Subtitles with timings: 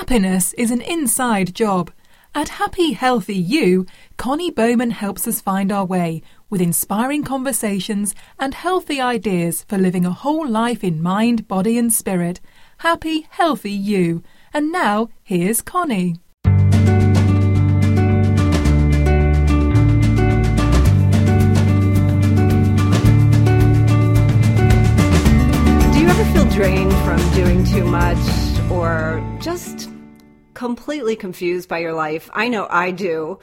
[0.00, 1.90] Happiness is an inside job.
[2.34, 3.84] At Happy Healthy You,
[4.16, 10.06] Connie Bowman helps us find our way with inspiring conversations and healthy ideas for living
[10.06, 12.40] a whole life in mind, body, and spirit.
[12.78, 14.22] Happy Healthy You.
[14.54, 16.16] And now, here's Connie.
[16.44, 16.50] Do
[26.00, 28.16] you ever feel drained from doing too much
[28.70, 29.79] or just
[30.60, 32.28] completely confused by your life?
[32.34, 33.38] I know I do.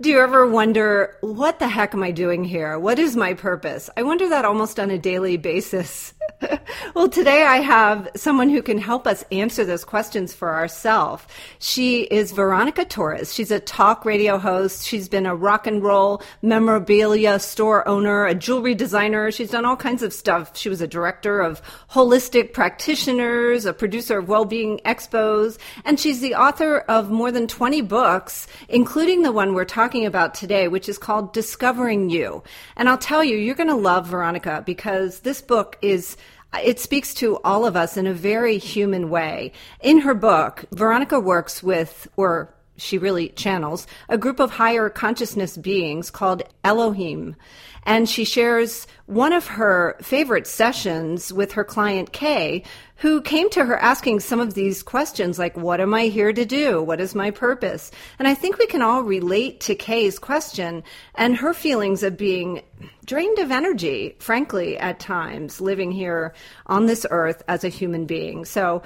[0.00, 2.78] Do you ever wonder, what the heck am I doing here?
[2.78, 3.90] What is my purpose?
[3.96, 6.14] I wonder that almost on a daily basis.
[6.94, 11.24] well, today I have someone who can help us answer those questions for ourselves.
[11.58, 13.34] She is Veronica Torres.
[13.34, 14.86] She's a talk radio host.
[14.86, 19.30] She's been a rock and roll memorabilia store owner, a jewelry designer.
[19.30, 20.56] She's done all kinds of stuff.
[20.56, 26.34] She was a director of holistic practitioners, a producer of well-being expos, and she's the
[26.34, 30.96] author of more than 20 books, including the one we're talking about today, which is
[30.96, 32.42] called Discovering You.
[32.76, 36.16] And I'll tell you, you're going to love Veronica because this book is
[36.62, 39.52] it speaks to all of us in a very human way.
[39.80, 45.56] In her book, Veronica works with, or she really channels, a group of higher consciousness
[45.56, 47.36] beings called Elohim.
[47.84, 52.64] And she shares one of her favorite sessions with her client Kay,
[53.02, 56.44] who came to her asking some of these questions like, What am I here to
[56.44, 56.80] do?
[56.80, 57.90] What is my purpose?
[58.20, 60.84] And I think we can all relate to Kay's question
[61.16, 62.62] and her feelings of being
[63.04, 66.32] drained of energy, frankly, at times, living here
[66.66, 68.44] on this earth as a human being.
[68.44, 68.84] So,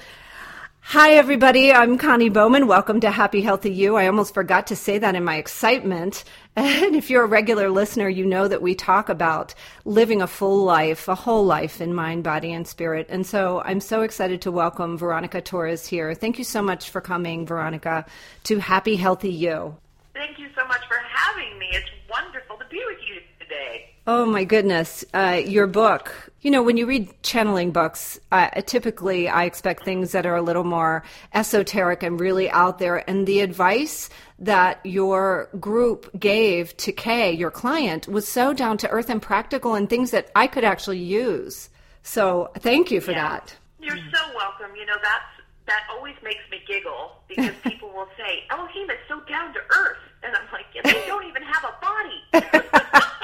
[0.81, 1.73] Hi, everybody.
[1.73, 2.69] I'm Connie Bowman.
[2.69, 3.97] Welcome to Happy Healthy You.
[3.97, 6.23] I almost forgot to say that in my excitement.
[6.57, 9.55] And if you're a regular listener, you know that we talk about
[9.85, 13.07] living a full life, a whole life in mind, body, and spirit.
[13.11, 16.15] And so I'm so excited to welcome Veronica Torres here.
[16.15, 18.07] Thank you so much for coming, Veronica,
[18.45, 19.77] to Happy Healthy You.
[20.15, 21.69] Thank you so much for having me.
[21.73, 23.86] It's wonderful to be with you today.
[24.09, 25.05] Oh my goodness.
[25.13, 26.31] Uh, your book.
[26.41, 30.43] You know, when you read channeling books, uh, typically I expect things that are a
[30.43, 31.03] little more
[31.35, 33.09] esoteric and really out there.
[33.11, 34.09] And the advice
[34.39, 39.75] that your group gave to Kay, your client, was so down to earth and practical
[39.75, 41.69] and things that I could actually use.
[42.05, 43.29] So thank you for yeah.
[43.29, 43.57] that.
[43.81, 44.77] You're so welcome.
[44.77, 45.25] You know, that's
[45.67, 49.99] that always makes me giggle because people will say, Elohim is so down to earth.
[50.23, 53.03] And I'm like, yeah, they don't even have a body.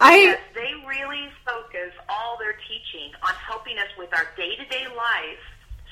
[0.00, 4.86] I they really focus all their teaching on helping us with our day to day
[4.96, 5.44] life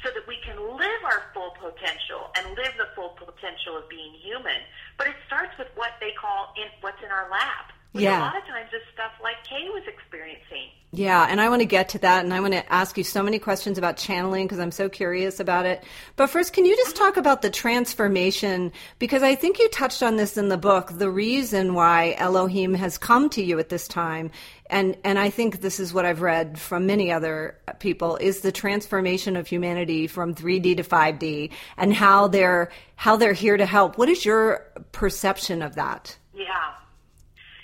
[0.03, 4.13] so that we can live our full potential and live the full potential of being
[4.19, 4.67] human.
[4.99, 7.71] But it starts with what they call in what's in our lap.
[7.93, 8.21] Which Yeah.
[8.21, 10.71] a lot of times is stuff like Kay was experiencing.
[10.95, 13.23] Yeah, and I want to get to that, and I want to ask you so
[13.23, 15.83] many questions about channeling because I'm so curious about it.
[16.17, 17.05] But first, can you just mm-hmm.
[17.05, 18.73] talk about the transformation?
[18.99, 22.99] Because I think you touched on this in the book, the reason why Elohim has
[22.99, 24.31] come to you at this time,
[24.69, 28.53] and and I think this is what I've read from many other people is the
[28.53, 33.97] transformation of humanity from 3D to 5D, and how they're how they're here to help.
[33.97, 36.19] What is your perception of that?
[36.35, 36.75] Yeah.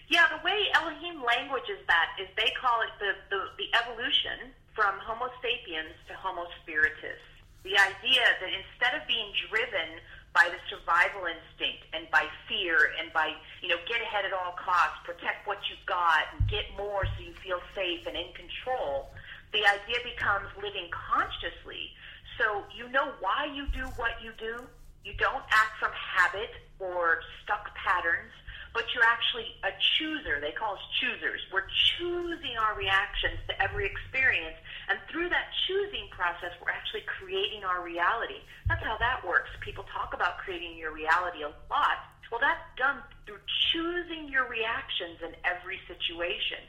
[0.09, 4.97] Yeah, the way Elohim languages that is they call it the, the, the evolution from
[5.05, 7.21] Homo sapiens to Homo spiritus.
[7.61, 10.01] The idea that instead of being driven
[10.33, 14.57] by the survival instinct and by fear and by, you know, get ahead at all
[14.57, 19.13] costs, protect what you've got, and get more so you feel safe and in control,
[19.53, 21.93] the idea becomes living consciously.
[22.41, 24.65] So you know why you do what you do.
[25.05, 28.33] You don't act from habit or stuck patterns
[28.79, 29.58] but you're actually
[29.99, 30.41] chooser.
[30.41, 31.43] They call us choosers.
[31.53, 34.57] We're choosing our reactions to every experience,
[34.89, 38.41] and through that choosing process, we're actually creating our reality.
[38.69, 39.51] That's how that works.
[39.61, 41.99] People talk about creating your reality a lot.
[42.31, 43.41] Well, that's done through
[43.73, 46.61] choosing your reactions in every situation.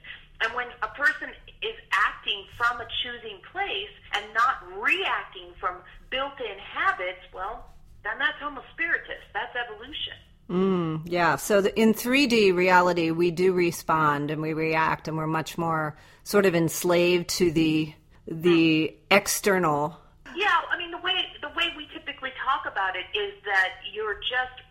[0.41, 6.39] And when a person is acting from a choosing place and not reacting from built
[6.39, 7.67] in habits, well,
[8.03, 9.19] then that's Homo spiritus.
[9.33, 10.15] That's evolution.
[10.49, 11.35] Mm, yeah.
[11.35, 15.95] So the, in 3D reality, we do respond and we react, and we're much more
[16.23, 17.93] sort of enslaved to the
[18.27, 19.97] the external.
[20.35, 24.21] Yeah, I mean the way the way we typically talk about it is that you're
[24.25, 24.65] just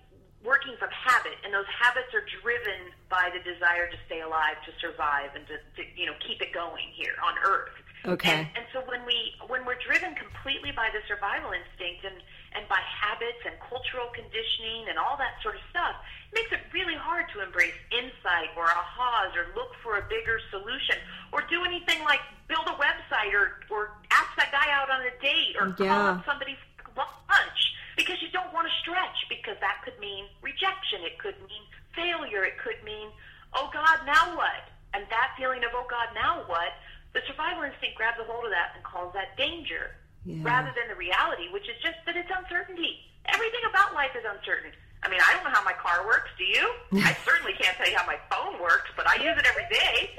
[0.44, 4.72] working from habit, and those habits are driven by the desire to stay alive, to
[4.82, 7.75] survive, and to, to you know keep it going here on Earth.
[8.06, 8.46] Okay.
[8.46, 12.19] And, and so when we when we're driven completely by the survival instinct and
[12.56, 15.97] and by habits and cultural conditioning and all that sort of stuff,
[16.33, 20.41] it makes it really hard to embrace insight or ahas or look for a bigger
[20.50, 20.97] solution
[21.33, 25.15] or do anything like build a website or, or ask that guy out on a
[25.21, 25.93] date or yeah.
[25.93, 26.56] call up somebody
[26.95, 27.61] for lunch
[27.97, 31.05] because you don't want to stretch because that could mean rejection.
[31.05, 31.65] It could mean
[31.95, 32.47] failure.
[32.47, 33.11] It could mean,
[33.53, 34.71] oh God, now what?
[34.95, 36.73] And that feeling of, oh God, now what?
[37.12, 39.98] The survival instinct grabs a hold of that and calls that danger.
[40.25, 40.44] Yeah.
[40.44, 43.00] rather than the reality, which is just that it's uncertainty.
[43.26, 44.73] Everything about life is uncertain.
[45.03, 46.29] I mean, I don't know how my car works.
[46.37, 46.65] Do you?
[47.06, 50.11] I certainly can't tell you how my phone works, but I use it every day.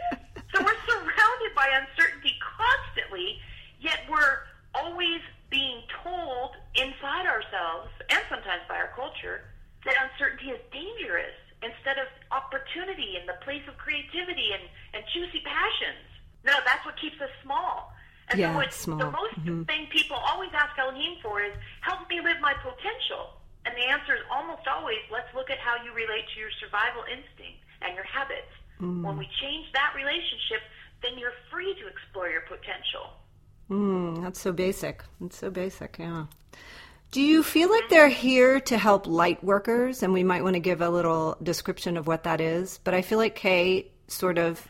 [0.55, 3.37] So we're surrounded by uncertainty constantly,
[3.81, 5.19] yet we're always
[5.49, 9.41] being told inside ourselves and sometimes by our culture
[9.85, 14.63] that uncertainty is dangerous instead of opportunity and the place of creativity and,
[14.93, 16.05] and juicy passions.
[16.45, 17.91] No, that's what keeps us small.
[18.29, 18.97] And Yeah, so what small.
[18.99, 23.33] the most thing people always ask Elohim for is, help me live my potential.
[23.65, 27.03] And the answer is almost always, let's look at how you relate to your survival
[27.11, 28.53] instinct and your habits.
[28.79, 30.61] When we change that relationship,
[31.03, 33.11] then you're free to explore your potential.
[33.69, 35.03] Mm, that's so basic.
[35.19, 36.27] It's so basic, yeah.
[37.11, 40.01] Do you feel like they're here to help light workers?
[40.01, 42.79] And we might want to give a little description of what that is.
[42.85, 44.65] But I feel like Kay sort of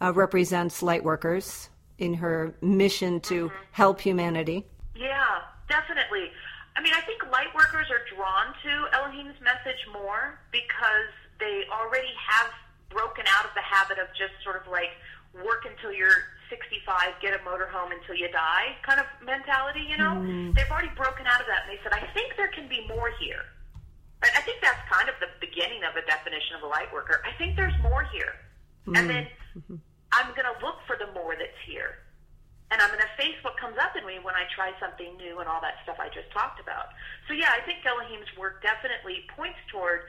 [0.00, 1.68] uh, represents light workers
[1.98, 4.66] in her mission to help humanity.
[4.96, 6.30] Yeah, definitely.
[6.76, 12.10] I mean, I think light workers are drawn to Elohim's message more because they already
[12.18, 12.50] have
[12.90, 14.90] broken out of the habit of just sort of like
[15.34, 16.86] work until you're 65,
[17.22, 20.18] get a motorhome until you die kind of mentality, you know?
[20.18, 20.52] Mm-hmm.
[20.54, 23.10] They've already broken out of that and they said, I think there can be more
[23.18, 23.42] here.
[24.22, 27.22] I I think that's kind of the beginning of a definition of a light worker.
[27.26, 28.34] I think there's more here.
[28.86, 29.08] And mm-hmm.
[29.08, 29.24] then
[29.58, 29.76] mm-hmm.
[30.14, 31.98] I'm going to look for the more that's here.
[32.70, 35.38] And I'm going to face what comes up in me when I try something new
[35.38, 36.94] and all that stuff I just talked about.
[37.28, 40.08] So, yeah, I think Elohim's work definitely points toward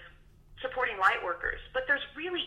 [0.61, 1.59] supporting light workers.
[1.73, 2.45] But there's really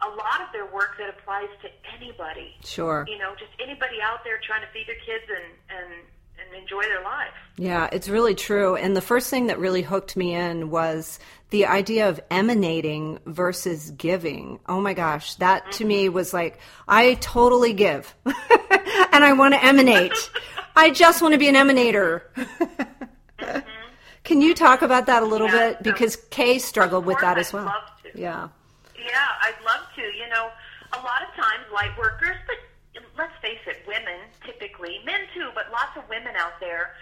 [0.00, 2.54] a lot of their work that applies to anybody.
[2.62, 3.04] Sure.
[3.10, 5.92] You know, just anybody out there trying to feed their kids and, and,
[6.40, 7.32] and enjoy their life.
[7.56, 8.76] Yeah, it's really true.
[8.76, 11.18] And the first thing that really hooked me in was
[11.50, 14.60] the idea of emanating versus giving.
[14.68, 16.14] Oh my gosh, that to me mm-hmm.
[16.14, 20.30] was like, I totally give and I want to emanate.
[20.76, 22.22] I just want to be an emanator.
[22.36, 23.58] Mm-hmm.
[24.24, 25.82] Can you talk about that a little Yeah, bit?
[25.82, 27.64] Because Kay struggled with that as I'd well.
[27.66, 28.20] love to.
[28.20, 28.48] Yeah.
[28.94, 30.02] Yeah, I'd love to.
[30.02, 30.50] You know,
[30.92, 34.20] a lot of times light workers, but let's face it, women
[34.58, 36.94] typically, men too, but lots of women out there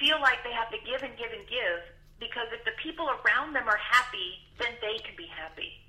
[0.00, 1.84] feel like they have to give and give and give
[2.16, 5.84] because if the people around them are happy, then they can be happy.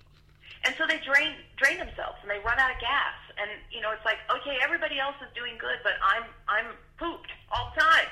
[0.66, 3.16] And so they drain drain themselves and they run out of gas.
[3.40, 7.32] And you know, it's like, okay, everybody else is doing good, but I'm I'm pooped
[7.52, 8.12] all the time.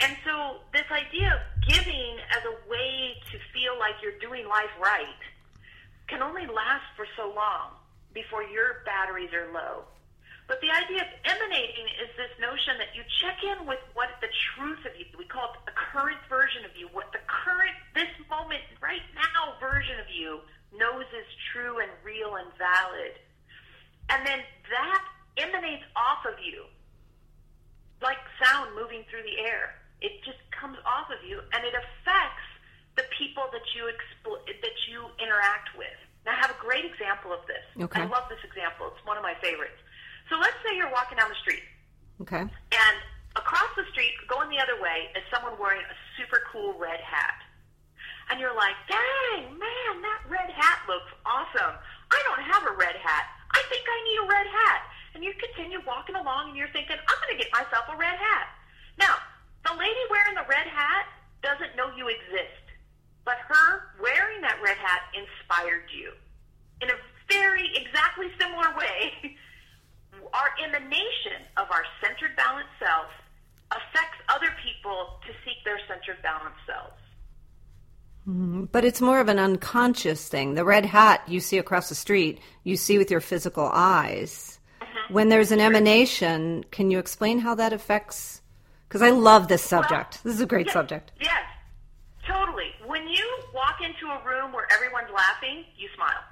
[0.00, 4.72] And so this idea of giving as a way to feel like you're doing life
[4.82, 5.22] right
[6.08, 7.78] can only last for so long
[8.12, 9.84] before your batteries are low.
[10.46, 14.30] But the idea of emanating is this notion that you check in with what the
[14.54, 18.10] truth of you, we call it the current version of you, what the current, this
[18.30, 20.38] moment, right now version of you
[20.70, 23.18] knows is true and real and valid.
[24.06, 24.38] And then
[24.70, 25.02] that
[25.36, 26.70] emanates off of you
[28.02, 29.74] like sound moving through the air.
[30.00, 32.48] It just comes off of you, and it affects
[32.96, 35.96] the people that you expl- that you interact with.
[36.24, 37.64] Now, I have a great example of this.
[37.78, 38.02] Okay.
[38.02, 38.92] I love this example.
[38.92, 39.78] It's one of my favorites.
[40.28, 41.62] So let's say you're walking down the street,
[42.22, 42.40] Okay.
[42.42, 42.96] and
[43.36, 47.38] across the street, going the other way, is someone wearing a super cool red hat.
[48.30, 51.78] And you're like, dang, man, that red hat looks awesome.
[52.10, 53.24] I don't have a red hat.
[53.54, 54.80] I think I need a red hat.
[55.14, 58.18] And you continue walking along and you're thinking, I'm going to get myself a red
[58.18, 58.50] hat.
[58.98, 59.14] Now,
[59.62, 61.06] the lady wearing the red hat
[61.42, 62.66] doesn't know you exist,
[63.24, 66.10] but her wearing that red hat inspired you.
[66.82, 66.98] In a
[67.30, 69.14] very exactly similar way,
[70.34, 73.10] our emanation of our centered balanced self
[73.70, 77.00] affects other people to seek their centered balanced selves.
[78.28, 78.64] Mm-hmm.
[78.72, 80.54] But it's more of an unconscious thing.
[80.54, 84.58] The red hat you see across the street, you see with your physical eyes.
[84.80, 85.14] Mm-hmm.
[85.14, 88.40] When there's an emanation, can you explain how that affects?
[88.88, 90.22] Because I love this subject.
[90.24, 91.12] this is a great Yes, subject.
[91.20, 91.42] Yes,
[92.26, 92.70] totally.
[92.86, 96.22] When you walk into a room where everyone's laughing, you smile.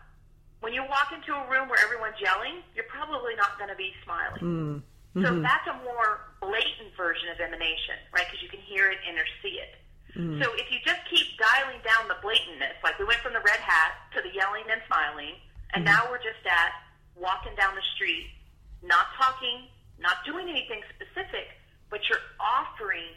[0.65, 3.93] When you walk into a room where everyone's yelling, you're probably not going to be
[4.01, 4.41] smiling.
[4.41, 4.77] Mm.
[5.13, 5.45] So mm-hmm.
[5.45, 8.25] that's a more blatant version of emanation, right?
[8.25, 9.77] Because you can hear it and or see it.
[10.17, 10.41] Mm.
[10.41, 13.61] So if you just keep dialing down the blatantness, like we went from the red
[13.61, 15.37] hat to the yelling and smiling,
[15.77, 15.93] and mm-hmm.
[15.93, 16.73] now we're just at
[17.13, 18.33] walking down the street,
[18.81, 19.69] not talking,
[20.01, 21.61] not doing anything specific,
[21.93, 23.13] but you're offering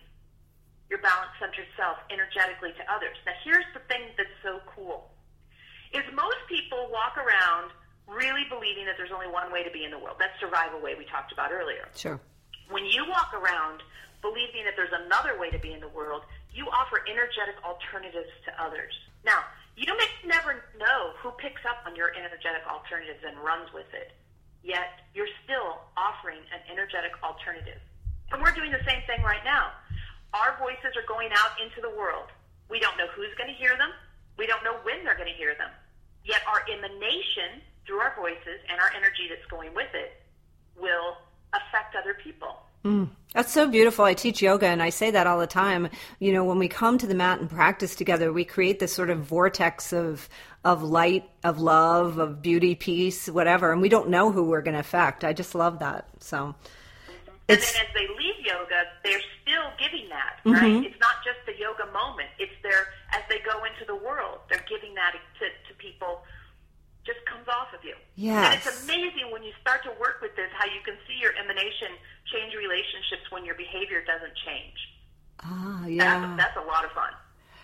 [0.92, 3.16] your balanced centered self energetically to others.
[3.24, 5.16] Now, here's the thing that's so cool
[5.94, 7.72] is most people walk around
[8.08, 10.18] really believing that there's only one way to be in the world.
[10.20, 11.88] That survival way we talked about earlier.
[11.96, 12.20] Sure.
[12.70, 13.84] When you walk around
[14.22, 18.52] believing that there's another way to be in the world, you offer energetic alternatives to
[18.62, 18.94] others.
[19.24, 19.44] Now,
[19.78, 24.10] You may never know who picks up on your energetic alternatives and runs with it,
[24.66, 27.78] yet you're still offering an energetic alternative.
[28.34, 29.70] And we're doing the same thing right now.
[30.34, 32.34] Our voices are going out into the world.
[32.74, 33.94] We don't know who's going to hear them.
[34.38, 35.70] We don't know when they're going to hear them.
[36.24, 40.22] Yet our emanation through our voices and our energy that's going with it
[40.80, 41.18] will
[41.54, 42.58] affect other people.
[42.86, 44.06] Mm, that's so beautiful.
[44.06, 45.90] I teach yoga and I say that all the time.
[46.20, 49.10] You know, when we come to the mat and practice together, we create this sort
[49.10, 50.30] of vortex of
[50.64, 54.74] of light, of love, of beauty, peace, whatever, and we don't know who we're going
[54.74, 55.24] to affect.
[55.24, 56.08] I just love that.
[56.20, 56.52] So mm-hmm.
[57.50, 60.64] And then as they leave yoga, they're still giving that, right?
[60.64, 60.84] Mm-hmm.
[60.84, 62.28] It's not just the yoga moment.
[62.40, 66.24] It's their as they go into the world, they're giving that to, to people
[67.08, 67.96] just comes off of you.
[68.20, 68.36] Yes.
[68.36, 71.32] And it's amazing when you start to work with this how you can see your
[71.40, 71.96] emanation
[72.28, 74.76] change relationships when your behavior doesn't change.
[75.40, 76.20] Ah, yeah.
[76.20, 77.16] That's, that's a lot of fun.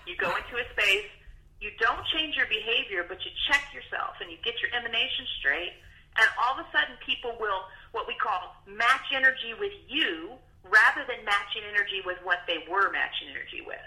[0.08, 1.12] You go into a space,
[1.60, 5.76] you don't change your behavior, but you check yourself and you get your emanation straight,
[6.16, 11.04] and all of a sudden people will what we call match energy with you rather
[11.08, 13.84] than matching energy with what they were matching energy with.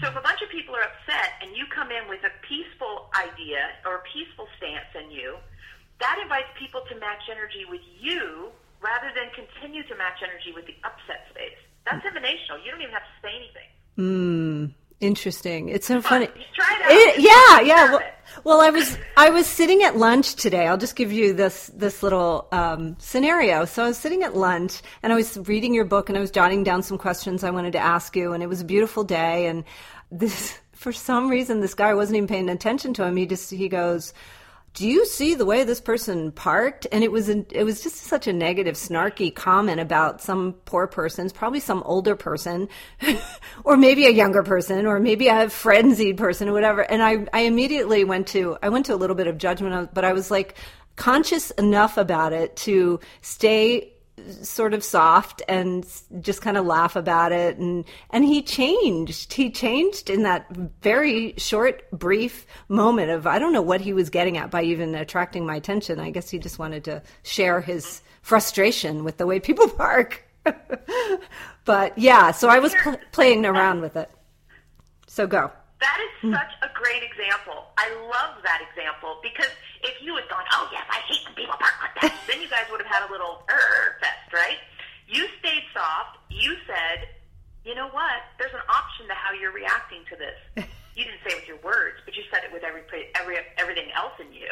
[0.00, 3.10] So if a bunch of people are upset and you come in with a peaceful
[3.12, 5.36] idea or a peaceful stance in you,
[6.00, 8.50] that invites people to match energy with you
[8.80, 11.58] rather than continue to match energy with the upset space.
[11.84, 12.64] That's emanational.
[12.64, 13.70] You don't even have to say anything.
[13.96, 14.64] Hmm.
[15.00, 15.68] Interesting.
[15.68, 16.26] It's so funny.
[16.26, 17.92] It, yeah, yeah.
[17.92, 18.02] Well,
[18.44, 20.66] well, I was I was sitting at lunch today.
[20.66, 23.64] I'll just give you this this little um, scenario.
[23.64, 26.30] So I was sitting at lunch and I was reading your book and I was
[26.30, 28.32] jotting down some questions I wanted to ask you.
[28.32, 29.46] And it was a beautiful day.
[29.46, 29.64] And
[30.10, 33.16] this for some reason this guy wasn't even paying attention to him.
[33.16, 34.12] He just he goes
[34.74, 36.86] do you see the way this person parked?
[36.90, 40.88] And it was an, it was just such a negative snarky comment about some poor
[40.88, 42.68] person's probably some older person
[43.64, 46.80] or maybe a younger person or maybe a frenzied person or whatever.
[46.80, 50.04] And i i immediately went to i went to a little bit of judgment but
[50.04, 50.56] i was like
[50.96, 53.93] conscious enough about it to stay
[54.42, 55.86] sort of soft and
[56.20, 57.58] just kind of laugh about it.
[57.58, 59.32] And and he changed.
[59.32, 60.48] He changed in that
[60.82, 64.94] very short brief moment of I don't know what he was getting at by even
[64.94, 66.00] attracting my attention.
[66.00, 70.24] I guess he just wanted to share his frustration with the way people park.
[71.64, 74.10] But yeah so I was pl- playing around with it.
[75.06, 75.50] So go.
[75.80, 76.32] That is hmm.
[76.32, 77.66] such a great example.
[77.76, 79.50] I love that example because
[79.84, 82.48] if you had gone, oh yes, I hate when people park like that, then you
[82.48, 84.58] guys would have had a little er fest, right?
[85.08, 86.18] You stayed soft.
[86.30, 87.08] You said,
[87.64, 88.24] you know what?
[88.38, 90.66] There's an option to how you're reacting to this.
[90.96, 92.82] You didn't say it with your words, but you said it with every
[93.20, 94.46] every everything else in you.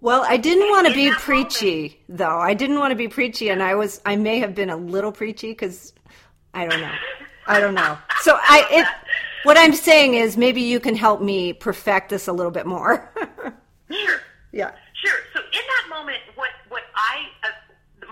[0.00, 2.38] Well, I didn't want to be preachy, moment, though.
[2.38, 4.00] I didn't want to be preachy, and I was.
[4.04, 5.92] I may have been a little preachy because
[6.52, 6.92] I don't know.
[7.46, 7.96] I don't know.
[8.22, 8.66] So I.
[8.72, 8.86] It,
[9.44, 13.08] what I'm saying is, maybe you can help me perfect this a little bit more.
[14.52, 14.72] Yeah.
[15.00, 15.18] Sure.
[15.32, 17.56] So in that moment, what what I uh,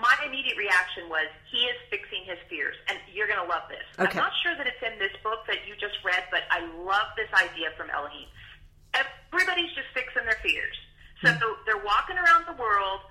[0.01, 3.85] my immediate reaction was he is fixing his fears, and you're going to love this.
[4.01, 4.17] Okay.
[4.17, 7.13] I'm not sure that it's in this book that you just read, but I love
[7.13, 8.27] this idea from Elohim.
[8.97, 10.75] Everybody's just fixing their fears.
[11.23, 11.39] So mm.
[11.69, 13.05] they're walking around the world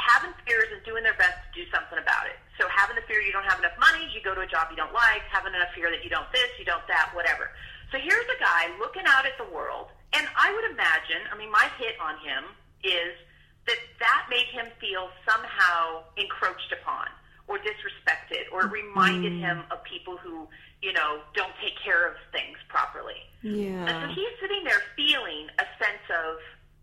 [0.00, 2.40] having fears and doing their best to do something about it.
[2.56, 4.78] So having the fear you don't have enough money, you go to a job you
[4.80, 7.52] don't like, having enough fear that you don't this, you don't that, whatever.
[7.92, 11.50] So here's a guy looking out at the world and I would imagine, I mean,
[11.50, 12.44] my hit on him
[12.82, 13.14] is
[13.66, 17.06] that that made him feel somehow encroached upon
[17.46, 19.40] or disrespected or it reminded mm.
[19.40, 20.48] him of people who,
[20.82, 23.22] you know, don't take care of things properly.
[23.42, 23.86] Yeah.
[23.86, 26.38] And so he's sitting there feeling a sense of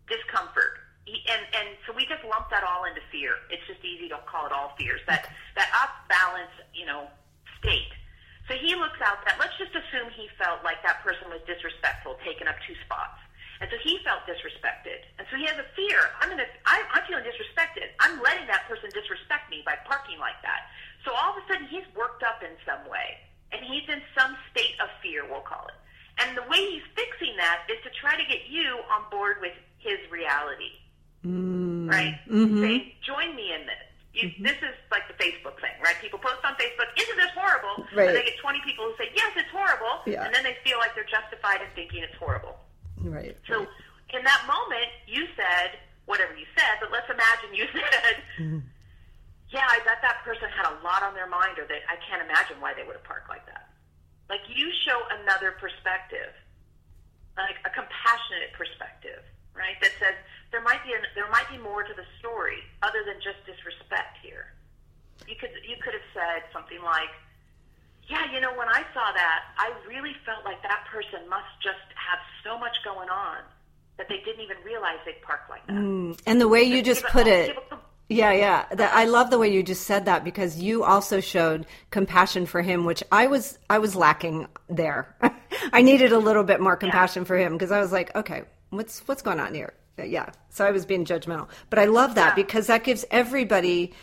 [0.07, 0.84] discomfort.
[1.05, 3.36] He, and and so we just lump that all into fear.
[3.50, 5.00] It's just easy to call it all fears.
[5.07, 7.07] That that off balance, you know,
[7.60, 7.96] state.
[8.48, 12.16] So he looks out that, let's just assume he felt like that person was disrespectful,
[12.24, 13.20] taking up two spots.
[13.60, 15.04] And so he felt disrespected.
[15.20, 16.00] And so he has a fear.
[16.22, 17.92] I'm gonna, I, I'm feeling disrespected.
[18.00, 20.72] I'm letting that person disrespect me by parking like that.
[21.04, 23.20] So all of a sudden he's worked up in some way.
[23.51, 25.77] And he's in some state of fear, we'll call it.
[26.20, 29.56] And the way he's fixing that is to try to get you on board with
[29.80, 30.72] his reality.
[31.25, 31.89] Mm.
[31.89, 32.16] Right?
[32.30, 32.62] Mm-hmm.
[32.62, 33.87] Say, join me in this.
[34.17, 34.50] You, mm-hmm.
[34.50, 35.93] This is like the Facebook thing, right?
[36.01, 38.09] People post on Facebook, "Isn't this horrible?" Right.
[38.09, 40.25] And they get 20 people who say, "Yes, it's horrible," yeah.
[40.25, 42.57] and then they feel like they're justified in thinking it's horrible.
[42.97, 43.38] Right.
[43.45, 44.17] So, right.
[44.17, 45.77] in that moment, you said
[46.09, 48.65] whatever you said, but let's imagine you said, mm-hmm.
[49.53, 52.25] "Yeah, I bet that person had a lot on their mind, or that I can't
[52.25, 53.69] imagine why they would have parked like that."
[54.33, 56.33] Like you show another perspective,
[57.38, 59.21] like a compassionate perspective,
[59.57, 59.75] right?
[59.81, 60.15] That says
[60.51, 64.21] there might be a, there might be more to the story other than just disrespect
[64.21, 64.53] here.
[65.27, 67.11] You could you could have said something like,
[68.07, 71.83] yeah, you know, when I saw that, I really felt like that person must just
[71.97, 73.43] have so much going on
[73.97, 75.75] that they didn't even realize they'd park like that.
[75.75, 76.19] Mm.
[76.25, 77.57] And the way you just Give put it,
[78.09, 78.65] yeah, yeah.
[78.71, 82.61] That, I love the way you just said that because you also showed compassion for
[82.61, 85.13] him, which I was I was lacking there.
[85.73, 89.00] I needed a little bit more compassion for him because I was like, okay, what's
[89.07, 89.74] what's going on here?
[89.97, 90.29] Yeah.
[90.50, 92.43] So I was being judgmental, but I love that Yeah.
[92.43, 93.93] because that gives everybody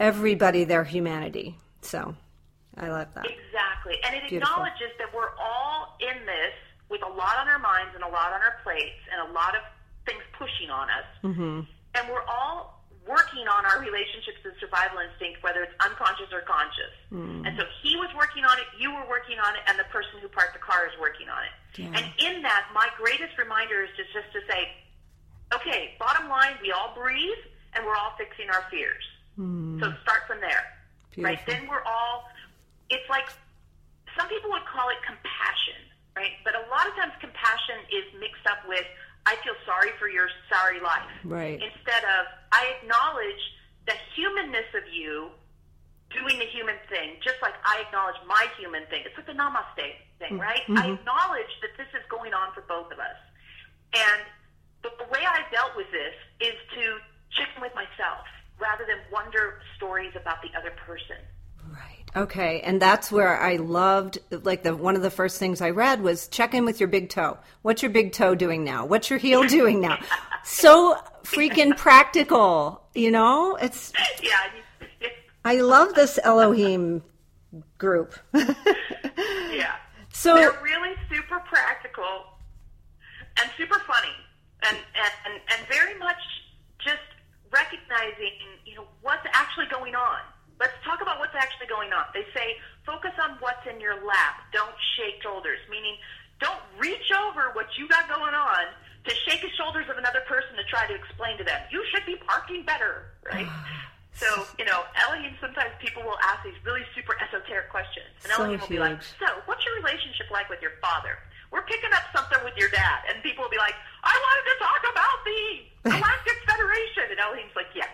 [0.00, 1.56] everybody their humanity.
[1.82, 2.14] So
[2.76, 3.26] I love that.
[3.26, 3.94] Exactly.
[4.04, 4.54] And it Beautiful.
[4.54, 6.54] acknowledges that we're all in this
[6.88, 9.54] with a lot on our minds and a lot on our plates and a lot
[9.54, 9.62] of
[10.06, 11.04] things pushing on us.
[11.24, 11.60] Mm-hmm.
[11.94, 12.77] And we're all
[13.08, 16.92] working on our relationships and survival instinct, whether it's unconscious or conscious.
[17.08, 17.42] Hmm.
[17.48, 20.20] And so he was working on it, you were working on it, and the person
[20.20, 21.54] who parked the car is working on it.
[21.80, 21.96] Yeah.
[21.96, 24.68] And in that, my greatest reminder is just, just to say,
[25.56, 27.40] okay, bottom line, we all breathe
[27.72, 29.02] and we're all fixing our fears.
[29.34, 29.80] Hmm.
[29.80, 30.68] So start from there.
[31.16, 31.40] Right?
[31.50, 32.30] Then we're all,
[32.90, 33.26] it's like,
[34.14, 35.82] some people would call it compassion,
[36.14, 36.38] right?
[36.44, 38.86] But a lot of times compassion is mixed up with,
[39.28, 41.04] I feel sorry for your sorry life.
[41.20, 41.60] Right.
[41.60, 43.44] Instead of, I acknowledge
[43.84, 45.28] the humanness of you
[46.08, 49.04] doing the human thing, just like I acknowledge my human thing.
[49.04, 50.40] It's like the namaste thing, mm-hmm.
[50.40, 50.64] right?
[50.72, 50.96] I mm-hmm.
[50.96, 53.20] acknowledge that this is going on for both of us.
[53.92, 54.24] And
[54.80, 56.84] the, the way I dealt with this is to
[57.36, 58.24] check in with myself
[58.56, 61.20] rather than wonder stories about the other person.
[61.72, 62.10] Right.
[62.16, 62.60] Okay.
[62.62, 66.28] And that's where I loved like the one of the first things I read was
[66.28, 67.38] check in with your big toe.
[67.62, 68.86] What's your big toe doing now?
[68.86, 69.98] What's your heel doing now?
[70.44, 73.56] So freaking practical, you know?
[73.56, 74.36] It's Yeah.
[75.44, 77.02] I love this Elohim
[77.78, 78.14] group.
[79.50, 79.74] Yeah.
[80.12, 82.24] So They're really super practical
[83.40, 84.14] and super funny
[84.62, 86.18] and, and, and, and very much
[86.78, 87.02] just
[87.52, 88.32] recognizing,
[88.64, 90.20] you know, what's actually going on.
[90.58, 92.10] Let's talk about what's actually going on.
[92.12, 94.42] They say focus on what's in your lap.
[94.52, 95.94] Don't shake shoulders, meaning
[96.40, 98.74] don't reach over what you got going on
[99.08, 102.04] to shake the shoulders of another person to try to explain to them, you should
[102.04, 103.48] be parking better, right?
[104.18, 104.26] So,
[104.58, 108.10] you know, Elohim, sometimes people will ask these really super esoteric questions.
[108.26, 111.14] And So Elohim will be like, so, what's your relationship like with your father?
[111.54, 113.06] We're picking up something with your dad.
[113.06, 115.40] And people will be like, I wanted to talk about the
[116.02, 117.14] Galactic Federation.
[117.14, 117.86] And Elohim's like, yeah,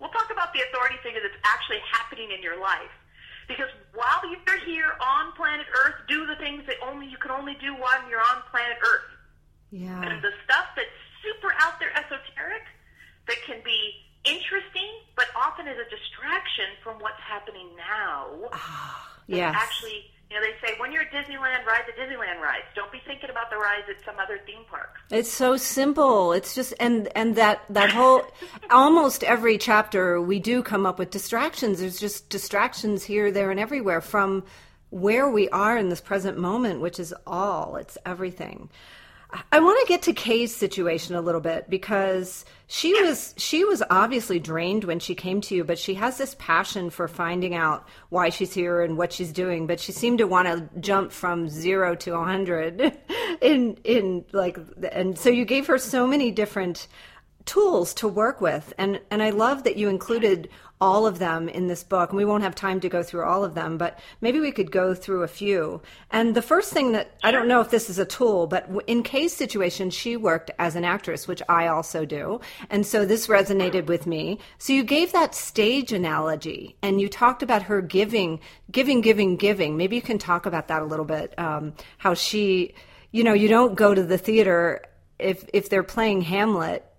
[0.00, 2.90] we'll talk about the authority figure that's actually happening in your life.
[3.46, 7.54] Because while you're here on planet Earth, do the things that only you can only
[7.60, 9.10] do while you're on planet Earth.
[9.70, 10.00] yeah.
[10.00, 10.88] And the stuff that's
[11.22, 12.64] super out there esoteric
[13.26, 18.30] that can be interesting, but often is a distraction from what's happening now.
[18.52, 19.54] Ah, yes.
[19.56, 22.64] Actually, you know, they say when you're at Disneyland, ride the Disneyland rides.
[22.76, 24.96] Don't be thinking about the rides at some other theme park.
[25.10, 26.32] It's so simple.
[26.32, 28.22] It's just and and that that whole
[28.70, 31.80] almost every chapter we do come up with distractions.
[31.80, 34.44] There's just distractions here, there, and everywhere from
[34.90, 37.74] where we are in this present moment, which is all.
[37.74, 38.70] It's everything.
[39.52, 43.82] I want to get to Kay's situation a little bit because she was she was
[43.90, 47.86] obviously drained when she came to you, but she has this passion for finding out
[48.08, 49.66] why she's here and what she's doing.
[49.66, 52.98] But she seemed to want to jump from zero to hundred
[53.40, 54.58] in in like
[54.90, 56.88] and so you gave her so many different
[57.46, 60.48] tools to work with and and I love that you included
[60.80, 63.44] all of them in this book and we won't have time to go through all
[63.44, 65.82] of them but maybe we could go through a few.
[66.10, 69.02] And the first thing that I don't know if this is a tool but in
[69.02, 73.86] Kay's situation she worked as an actress which I also do and so this resonated
[73.86, 74.38] with me.
[74.58, 79.76] So you gave that stage analogy and you talked about her giving giving giving giving.
[79.76, 82.74] Maybe you can talk about that a little bit um, how she
[83.12, 84.82] you know you don't go to the theater
[85.18, 86.89] if if they're playing Hamlet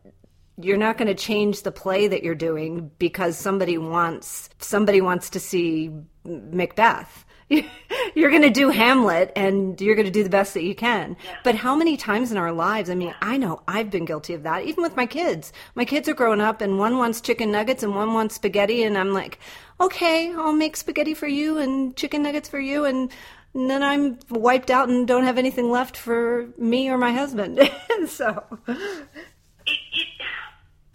[0.58, 5.30] you're not going to change the play that you're doing because somebody wants somebody wants
[5.32, 5.92] to see
[6.24, 7.26] Macbeth.
[8.16, 11.18] You're going to do Hamlet and you're going to do the best that you can.
[11.44, 14.44] But how many times in our lives, I mean, I know I've been guilty of
[14.44, 15.52] that, even with my kids.
[15.76, 18.84] My kids are growing up and one wants chicken nuggets and one wants spaghetti.
[18.84, 19.40] And I'm like,
[19.82, 22.86] okay, I'll make spaghetti for you and chicken nuggets for you.
[22.86, 23.12] And,
[23.54, 27.60] and then I'm wiped out and don't have anything left for me or my husband.
[28.08, 28.46] so.
[28.68, 30.08] It, it,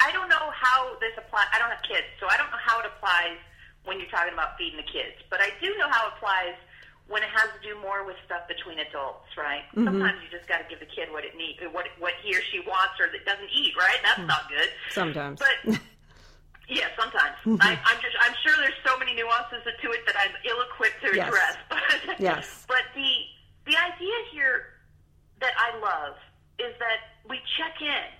[0.00, 1.48] I don't know how this applies.
[1.52, 3.40] I don't have kids, so I don't know how it applies
[3.84, 5.16] when you're talking about feeding the kids.
[5.30, 6.58] But I do know how it applies
[7.08, 9.62] when it has to do more with stuff between adults, right?
[9.72, 9.86] Mm-hmm.
[9.86, 12.42] Sometimes you just got to give the kid what it needs, what what he or
[12.50, 13.98] she wants, or that doesn't eat, right?
[14.02, 14.26] That's hmm.
[14.26, 14.68] not good.
[14.90, 15.38] Sometimes.
[15.38, 15.78] But
[16.68, 17.62] yeah, sometimes mm-hmm.
[17.62, 21.10] I, I'm just I'm sure there's so many nuances to it that I'm ill-equipped to
[21.14, 21.28] Yes.
[21.30, 21.54] address.
[22.06, 22.64] But Yes.
[22.66, 23.10] but the
[23.70, 24.82] the idea here
[25.40, 26.16] that I love
[26.58, 28.10] is that we check in.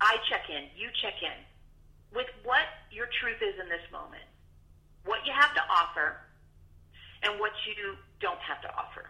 [0.00, 0.68] I check in.
[0.76, 1.38] You check in
[2.14, 4.24] with what your truth is in this moment,
[5.04, 6.20] what you have to offer,
[7.22, 9.08] and what you don't have to offer.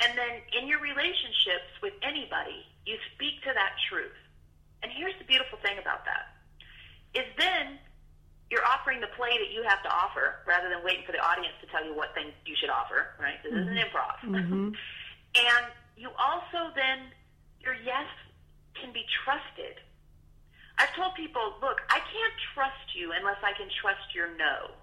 [0.00, 4.16] And then in your relationships with anybody, you speak to that truth.
[4.82, 6.34] And here's the beautiful thing about that
[7.14, 7.78] is then
[8.50, 11.54] you're offering the play that you have to offer rather than waiting for the audience
[11.62, 13.40] to tell you what thing you should offer, right?
[13.42, 13.64] This mm-hmm.
[13.64, 14.18] is an improv.
[14.24, 14.74] Mm-hmm.
[15.36, 15.64] and
[15.96, 17.10] you also then,
[17.60, 18.10] your yes
[18.80, 19.78] can be trusted.
[20.78, 24.74] I've told people, look, I can't trust you unless I can trust your no.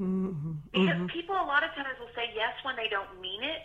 [0.00, 0.52] Mm-hmm.
[0.72, 1.06] Because mm-hmm.
[1.06, 3.62] people a lot of times will say yes when they don't mean it,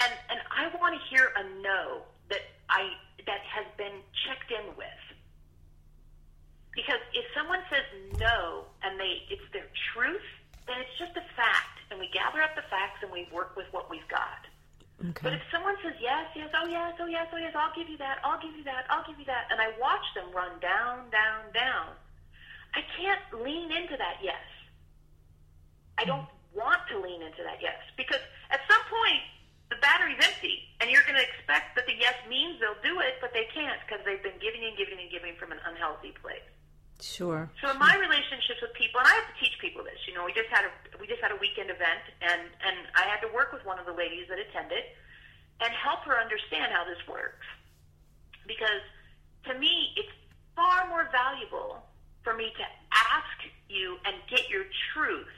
[0.00, 2.92] and and I want to hear a no that I
[3.24, 5.02] that has been checked in with.
[6.74, 7.86] Because if someone says
[8.20, 10.28] no and they it's their truth,
[10.66, 13.66] then it's just a fact, and we gather up the facts and we work with
[13.72, 14.44] what we've got.
[15.00, 15.22] Okay.
[15.22, 17.98] But if someone says yes, yes, oh yes, oh yes, oh yes, I'll give you
[17.98, 21.10] that, I'll give you that, I'll give you that, and I watch them run down,
[21.10, 21.90] down, down,
[22.74, 24.40] I can't lean into that yes.
[25.98, 29.22] I don't want to lean into that yes because at some point
[29.72, 33.16] the battery's empty, and you're going to expect that the yes means they'll do it,
[33.24, 36.44] but they can't because they've been giving and giving and giving from an unhealthy place.
[37.02, 37.50] Sure.
[37.58, 39.98] So in my relationships with people, and I have to teach people this.
[40.06, 40.70] You know, we just had a
[41.02, 43.86] we just had a weekend event, and and I had to work with one of
[43.90, 44.86] the ladies that attended,
[45.58, 47.42] and help her understand how this works.
[48.46, 48.86] Because
[49.50, 50.14] to me, it's
[50.54, 51.82] far more valuable
[52.22, 55.34] for me to ask you and get your truth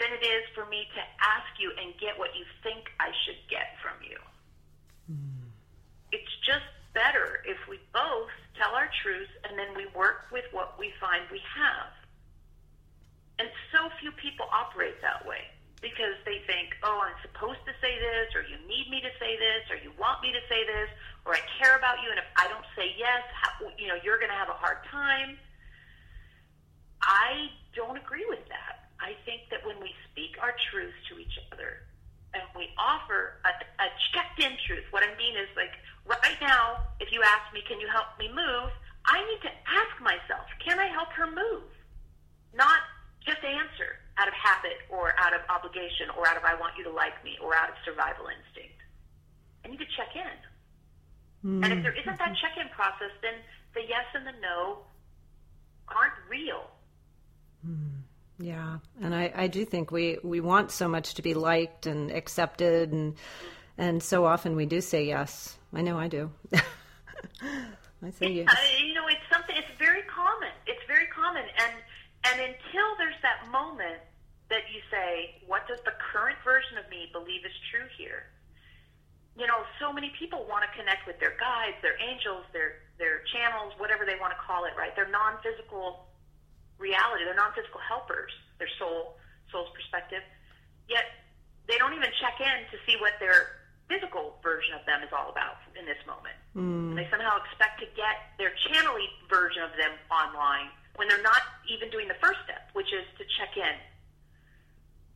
[0.00, 3.38] than it is for me to ask you and get what you think I should
[3.52, 4.18] get from you.
[5.12, 5.52] Mm.
[6.16, 6.64] It's just
[6.96, 11.22] better if we both tell our truth and then we work with what we find
[11.30, 11.90] we have.
[13.38, 15.50] And so few people operate that way
[15.82, 19.36] because they think, oh, I'm supposed to say this, or you need me to say
[19.36, 20.88] this, or you want me to say this,
[21.28, 24.16] or I care about you, and if I don't say yes, how, you know, you're
[24.16, 25.36] going to have a hard time.
[27.04, 28.88] I don't agree with that.
[28.96, 31.84] I think that when we speak our truth to each other
[32.32, 33.52] and we offer a,
[33.84, 33.86] a
[34.16, 35.76] checked in truth, what I mean is like
[36.08, 38.70] right now, if you ask me, can you help me move?
[39.04, 41.68] I need to ask myself, can I help her move?
[42.54, 42.80] Not
[43.24, 46.84] just answer out of habit or out of obligation or out of I want you
[46.84, 48.78] to like me or out of survival instinct.
[49.64, 50.38] I need to check in.
[51.44, 51.64] Mm.
[51.64, 53.34] And if there isn't that check in process, then
[53.74, 54.84] the yes and the no
[55.88, 56.70] aren't real.
[57.66, 58.04] Mm.
[58.38, 62.10] Yeah, and I, I do think we, we want so much to be liked and
[62.10, 63.14] accepted, and
[63.78, 65.56] and so often we do say yes.
[65.72, 66.30] I know I do.
[68.04, 68.48] I say yes.
[68.48, 69.56] Uh, you know, it's something.
[69.56, 70.52] It's very common.
[70.66, 71.72] It's very common, and
[72.28, 74.00] and until there's that moment
[74.50, 78.28] that you say, "What does the current version of me believe is true here?"
[79.36, 83.24] You know, so many people want to connect with their guides, their angels, their their
[83.32, 84.76] channels, whatever they want to call it.
[84.76, 84.94] Right?
[84.94, 86.04] Their non-physical
[86.78, 87.24] reality.
[87.24, 88.30] They're non-physical helpers.
[88.58, 89.16] Their soul,
[89.50, 90.22] soul's perspective.
[90.88, 91.08] Yet
[91.66, 95.28] they don't even check in to see what their physical version of them is all
[95.28, 96.36] about in this moment.
[96.56, 96.96] Mm.
[96.96, 101.90] They somehow expect to get their channeling version of them online when they're not even
[101.90, 103.76] doing the first step, which is to check in.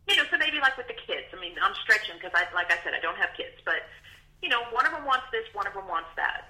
[0.09, 1.29] You know, so maybe like with the kids.
[1.33, 3.85] I mean, I'm stretching because I, like I said, I don't have kids, but
[4.43, 6.49] you know, one of them wants this, one of them wants that.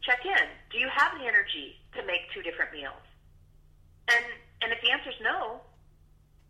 [0.00, 0.46] Check in.
[0.72, 3.04] Do you have the energy to make two different meals?
[4.08, 4.24] And
[4.62, 5.60] and if the answer is no,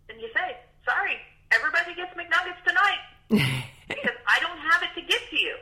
[0.08, 1.18] then you say, sorry,
[1.50, 3.02] everybody gets McNuggets tonight.
[3.90, 5.56] because I don't have it to give to you.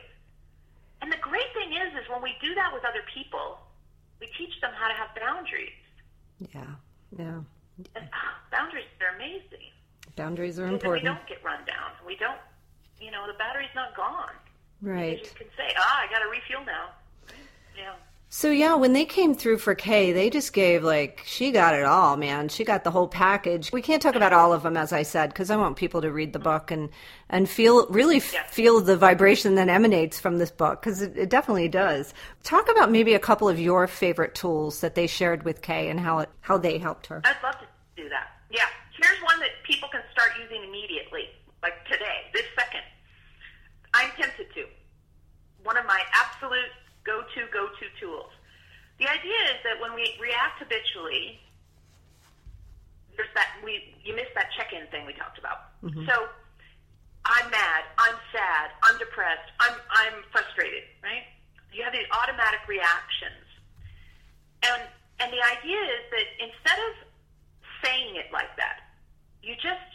[1.01, 3.59] And the great thing is, is when we do that with other people,
[4.19, 5.75] we teach them how to have boundaries.
[6.53, 6.75] Yeah,
[7.17, 7.41] yeah.
[7.95, 9.71] And, ah, boundaries are amazing.
[10.15, 11.03] Boundaries are because important.
[11.03, 11.91] We don't get run down.
[12.05, 12.39] We don't,
[12.99, 14.35] you know, the battery's not gone.
[14.81, 15.15] Right.
[15.15, 16.91] Because you can say, ah, I got to refuel now.
[17.77, 17.95] Yeah.
[18.31, 21.83] So yeah, when they came through for Kay, they just gave like she got it
[21.83, 22.47] all, man.
[22.47, 23.71] She got the whole package.
[23.71, 26.11] We can't talk about all of them, as I said, because I want people to
[26.11, 26.89] read the book and
[27.27, 28.43] and feel really yeah.
[28.43, 32.13] feel the vibration that emanates from this book because it, it, definitely does.
[32.43, 35.99] Talk about maybe a couple of your favorite tools that they shared with Kay and
[35.99, 37.23] how it how they helped her.
[37.25, 37.65] I'd love to
[37.97, 38.27] do that.
[38.51, 38.67] Yeah,
[39.01, 41.29] here's one that people can start using immediately,
[41.63, 42.83] like today, this second.
[43.95, 44.65] I'm tempted to.
[45.63, 46.69] One of my absolute
[47.03, 48.31] go-to go-to tools.
[48.99, 51.39] The idea is that when we react habitually,
[53.15, 55.75] there's that we you miss that check-in thing we talked about.
[55.83, 56.07] Mm-hmm.
[56.07, 56.27] So
[57.25, 61.23] I'm mad, I'm sad, I'm depressed, I'm I'm frustrated, right?
[61.71, 63.43] You have these automatic reactions.
[64.63, 64.83] And
[65.19, 66.93] and the idea is that instead of
[67.83, 68.87] saying it like that,
[69.43, 69.89] you just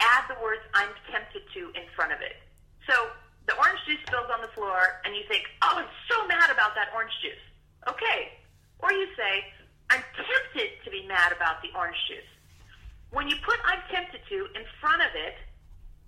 [0.00, 2.36] add the words I'm tempted to in front of it.
[2.88, 3.08] So
[3.46, 6.74] the orange juice spills on the floor, and you think, oh, I'm so mad about
[6.74, 7.44] that orange juice.
[7.88, 8.40] Okay.
[8.80, 9.44] Or you say,
[9.90, 12.30] I'm tempted to be mad about the orange juice.
[13.10, 15.36] When you put I'm tempted to in front of it,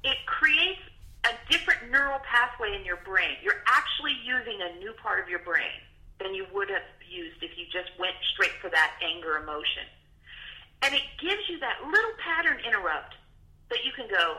[0.02, 0.80] it creates
[1.24, 3.36] a different neural pathway in your brain.
[3.42, 5.82] You're actually using a new part of your brain
[6.18, 9.84] than you would have used if you just went straight for that anger emotion.
[10.82, 13.14] And it gives you that little pattern interrupt
[13.70, 14.38] that you can go,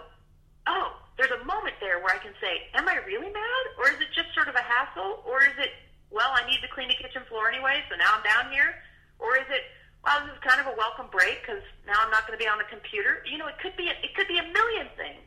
[0.68, 3.64] oh, there's a moment there where I can say, am I really mad?
[3.82, 5.26] Or is it just sort of a hassle?
[5.26, 5.74] Or is it,
[6.14, 8.78] well, I need to clean the kitchen floor anyway, so now I'm down here?
[9.18, 9.66] Or is it,
[10.06, 12.48] well, this is kind of a welcome break because now I'm not going to be
[12.48, 13.26] on the computer?
[13.26, 15.26] You know, it could be a, it could be a million things.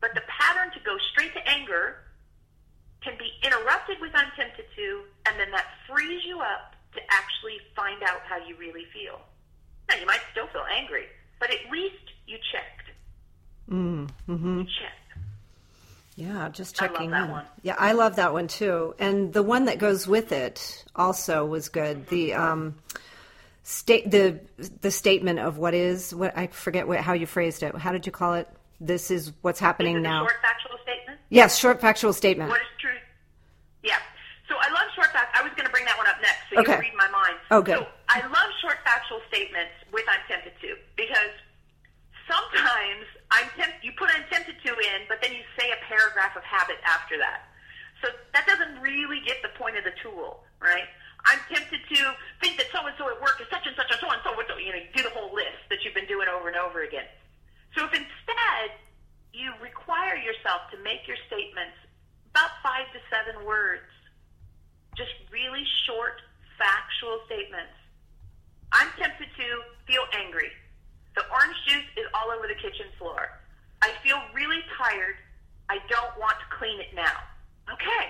[0.00, 2.00] But the pattern to go straight to anger
[3.04, 4.88] can be interrupted with I'm tempted to,
[5.28, 9.20] and then that frees you up to actually find out how you really feel.
[9.88, 11.06] Now, you might still feel angry,
[11.38, 12.85] but at least you checked.
[13.70, 14.66] Mm, hmm You.
[16.18, 17.30] Yeah, just I love checking that in.
[17.30, 17.44] one.
[17.62, 18.94] Yeah, I love that one too.
[18.98, 22.06] And the one that goes with it also was good.
[22.08, 22.74] The um,
[23.64, 24.40] state the
[24.80, 27.74] the statement of what is what I forget what, how you phrased it.
[27.76, 28.48] How did you call it?
[28.80, 30.20] This is what's happening Is now.
[30.22, 31.18] short factual statement?
[31.28, 32.50] Yes, short factual statement.
[32.50, 32.90] What is true?
[33.82, 33.96] Yeah.
[34.48, 35.36] So I love short facts.
[35.38, 36.72] I was going to bring that one up next, so Okay.
[36.72, 37.36] you'll read my mind.
[37.50, 37.76] Oh, good.
[37.78, 41.32] So I love short factual statements with I'm tempted to because
[42.28, 43.04] sometimes
[43.36, 43.84] I'm tempted.
[43.84, 47.20] You put I'm tempted to in, but then you say a paragraph of habit after
[47.20, 47.52] that.
[48.00, 50.88] So that doesn't really get the point of the tool, right?
[51.28, 52.00] I'm tempted to
[52.40, 54.32] think that so and so at work is such and such and so and so.
[54.56, 57.04] You know, you do the whole list that you've been doing over and over again.
[57.76, 58.72] So if instead
[59.36, 61.76] you require yourself to make your statements
[62.32, 63.84] about five to seven words,
[64.96, 66.24] just really short,
[66.56, 67.76] factual statements.
[68.72, 69.48] I'm tempted to
[69.84, 70.48] feel angry.
[71.16, 73.32] The orange juice is all over the kitchen floor.
[73.80, 75.16] I feel really tired.
[75.68, 77.16] I don't want to clean it now.
[77.72, 78.06] Okay.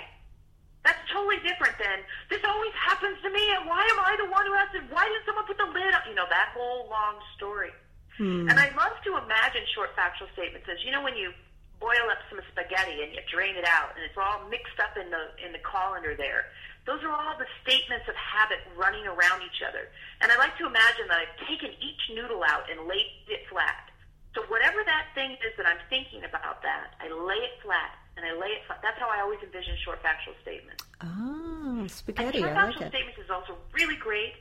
[0.83, 4.47] That's totally different than this always happens to me and why am I the one
[4.47, 7.19] who has to why did someone put the lid on you know, that whole long
[7.35, 7.75] story.
[8.15, 8.47] Hmm.
[8.47, 11.35] And I love to imagine short factual statements as you know when you
[11.83, 15.11] boil up some spaghetti and you drain it out and it's all mixed up in
[15.11, 16.55] the in the colander there.
[16.87, 19.91] Those are all the statements of habit running around each other.
[20.23, 23.91] And I like to imagine that I've taken each noodle out and laid it flat.
[24.35, 28.25] So whatever that thing is that I'm thinking about that, I lay it flat and
[28.25, 28.79] I lay it flat.
[28.83, 30.85] That's how I always envision short factual statements.
[31.03, 32.39] Oh, And spaghetti.
[32.39, 32.91] short I like factual it.
[32.95, 34.35] statements is also really great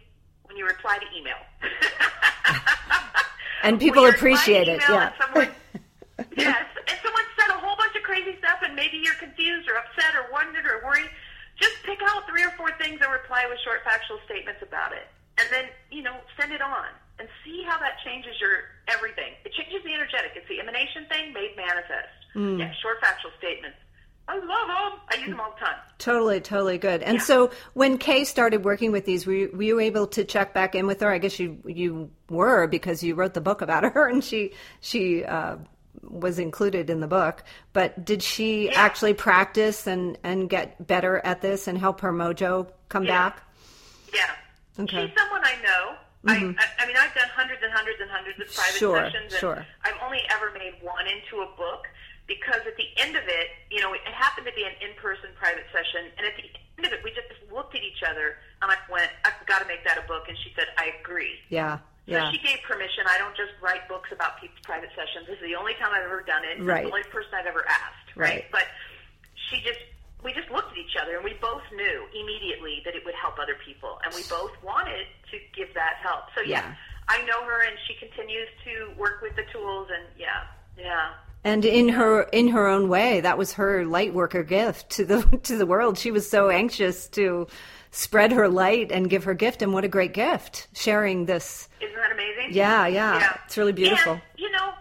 [0.45, 1.41] when you reply to email.
[3.63, 5.11] And people appreciate it, yeah.
[5.19, 5.49] someone,
[6.37, 9.73] yes, and someone said a whole bunch of crazy stuff, and maybe you're confused or
[9.77, 11.09] upset or wondered or worried.
[11.57, 15.07] Just pick out three or four things and reply with short factual statements about it,
[15.37, 16.87] and then you know send it on
[17.19, 19.33] and see how that changes your everything.
[19.45, 20.31] It changes the energetic.
[20.35, 22.15] It's the emanation thing made manifest.
[22.35, 22.59] Mm.
[22.59, 23.77] Yeah, short factual statements.
[24.27, 24.99] I love them.
[25.11, 25.75] I use them all the time.
[25.99, 27.03] Totally, totally good.
[27.03, 27.23] And Yeah.
[27.23, 30.73] so, when Kay started working with these, were you, were you able to check back
[30.73, 31.11] in with her?
[31.11, 35.23] I guess you you were because you wrote the book about her, and she she
[35.23, 35.57] uh,
[36.09, 37.43] was included in the book.
[37.73, 38.81] But did she Yeah.
[38.81, 43.29] actually practice and and get better at this and help her mojo come Yeah.
[43.29, 43.43] back?
[44.13, 44.31] Yeah.
[44.79, 45.07] Okay.
[45.07, 45.95] She's someone I know.
[46.27, 46.57] I, mm-hmm.
[46.57, 49.39] I, I mean, I've done hundreds and hundreds and hundreds of private Sure, sessions, and
[49.39, 49.65] sure.
[49.83, 51.85] I've only ever made one into a book
[52.25, 55.65] because at the end of it, you know, it happened to be an in-person private
[55.71, 56.49] session, and at the
[56.81, 59.67] end of it, we just looked at each other, and I went, "I've got to
[59.67, 63.03] make that a book," and she said, "I agree." Yeah, So she gave permission.
[63.09, 65.25] I don't just write books about people's private sessions.
[65.27, 66.57] This is the only time I've ever done it.
[66.57, 66.83] It's Right.
[66.85, 68.13] the only person I've ever asked.
[68.15, 68.45] Right.
[68.51, 68.65] But
[69.49, 69.81] she just,
[70.23, 73.39] we just looked at each other and we both knew immediately that it would help
[73.41, 73.97] other people.
[74.05, 76.25] And we both wanted to give that help.
[76.35, 76.75] So yeah, Yeah.
[77.07, 80.45] I know her and she continues to work with the tools and yeah,
[80.77, 81.13] yeah.
[81.43, 85.21] and in her in her own way, that was her light worker gift to the
[85.43, 85.97] to the world.
[85.99, 87.47] She was so anxious to
[87.95, 91.69] spread her light and give her gift, and what a great gift sharing this.
[91.79, 92.53] Isn't that amazing?
[92.53, 94.13] Yeah, yeah, it's really beautiful.
[94.13, 94.73] And, you know,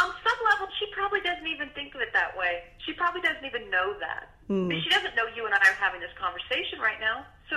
[0.00, 2.64] on some level, she probably doesn't even think of it that way.
[2.86, 4.30] She probably doesn't even know that.
[4.48, 4.72] Hmm.
[4.72, 7.24] I she doesn't know you and I are having this conversation right now.
[7.50, 7.56] So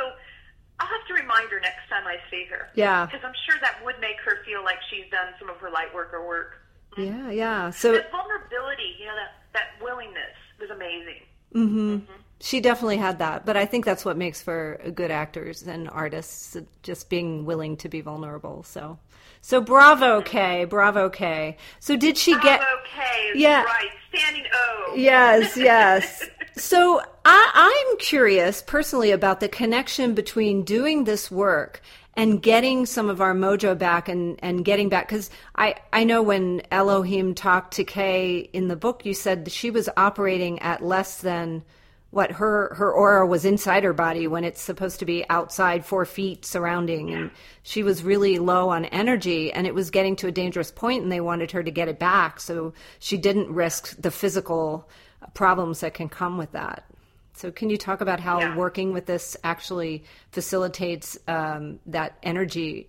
[0.80, 2.68] I'll have to remind her next time I see her.
[2.76, 3.06] Yeah.
[3.06, 5.94] Because I'm sure that would make her feel like she's done some of her light
[5.96, 6.60] work or work.
[6.98, 7.70] Yeah, yeah.
[7.72, 11.24] So The vulnerability, you know, that, that willingness was amazing.
[11.56, 11.96] Mm-hmm.
[11.96, 12.22] Mm-hmm.
[12.46, 16.56] She definitely had that, but I think that's what makes for good actors and artists,
[16.84, 18.62] just being willing to be vulnerable.
[18.62, 19.00] So,
[19.42, 21.58] so bravo, Kay, bravo, Kay.
[21.80, 22.62] So did she get?
[22.62, 23.64] okay, Yeah.
[23.64, 23.90] right.
[24.14, 24.94] Standing O.
[24.96, 26.24] Yes, yes.
[26.58, 27.52] So I,
[27.90, 31.82] I'm curious personally about the connection between doing this work
[32.16, 36.22] and getting some of our mojo back and, and getting back because I, I know
[36.22, 41.18] when Elohim talked to Kay in the book, you said she was operating at less
[41.20, 41.64] than
[42.12, 46.06] what her her aura was inside her body when it's supposed to be outside four
[46.06, 47.12] feet surrounding.
[47.14, 47.32] And
[47.64, 51.12] she was really low on energy and it was getting to a dangerous point and
[51.12, 52.40] they wanted her to get it back.
[52.40, 54.90] So she didn't risk the physical
[55.34, 56.86] problems that can come with that.
[57.34, 58.56] So can you talk about how Yeah.
[58.56, 62.88] working with this actually facilitates um, that energy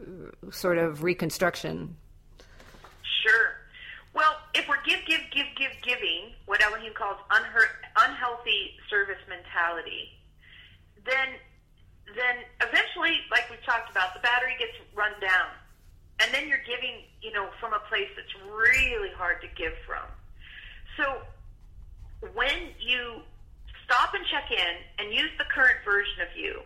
[0.00, 1.96] uh, sort of reconstruction?
[3.22, 3.53] Sure.
[4.14, 10.14] Well, if we're give, give, give, give, giving, what Eloheim calls unher- unhealthy service mentality,
[11.04, 11.34] then
[12.14, 15.50] then eventually, like we've talked about, the battery gets run down,
[16.20, 20.04] and then you're giving, you know, from a place that's really hard to give from.
[20.96, 21.24] So
[22.34, 23.24] when you
[23.84, 26.60] stop and check in and use the current version of you,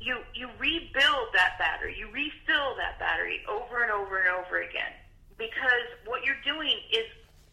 [0.00, 4.92] you you rebuild that battery, you refill that battery over and over and over again.
[5.38, 7.06] Because what you're doing is,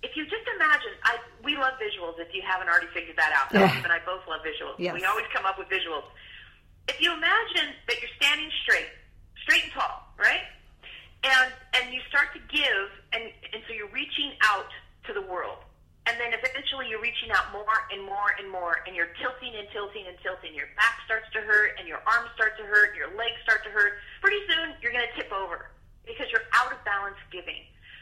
[0.04, 2.18] if you just imagine, I we love visuals.
[2.20, 3.70] If you haven't already figured that out, Yeah.
[3.84, 4.76] And I both love visuals.
[4.78, 4.94] Yes.
[4.94, 6.04] We always come up with visuals.
[6.88, 8.90] If you imagine that you're standing straight,
[9.44, 10.46] straight and tall, right?
[11.24, 14.70] And and you start to give, and and so you're reaching out
[15.06, 15.62] to the world,
[16.10, 19.70] and then eventually you're reaching out more and more and more, and you're tilting and
[19.70, 20.54] tilting and tilting.
[20.58, 23.70] Your back starts to hurt, and your arms start to hurt, your legs start to
[23.70, 24.02] hurt.
[24.22, 25.70] Pretty soon you're going to tip over
[26.06, 27.62] because you're out of balance giving.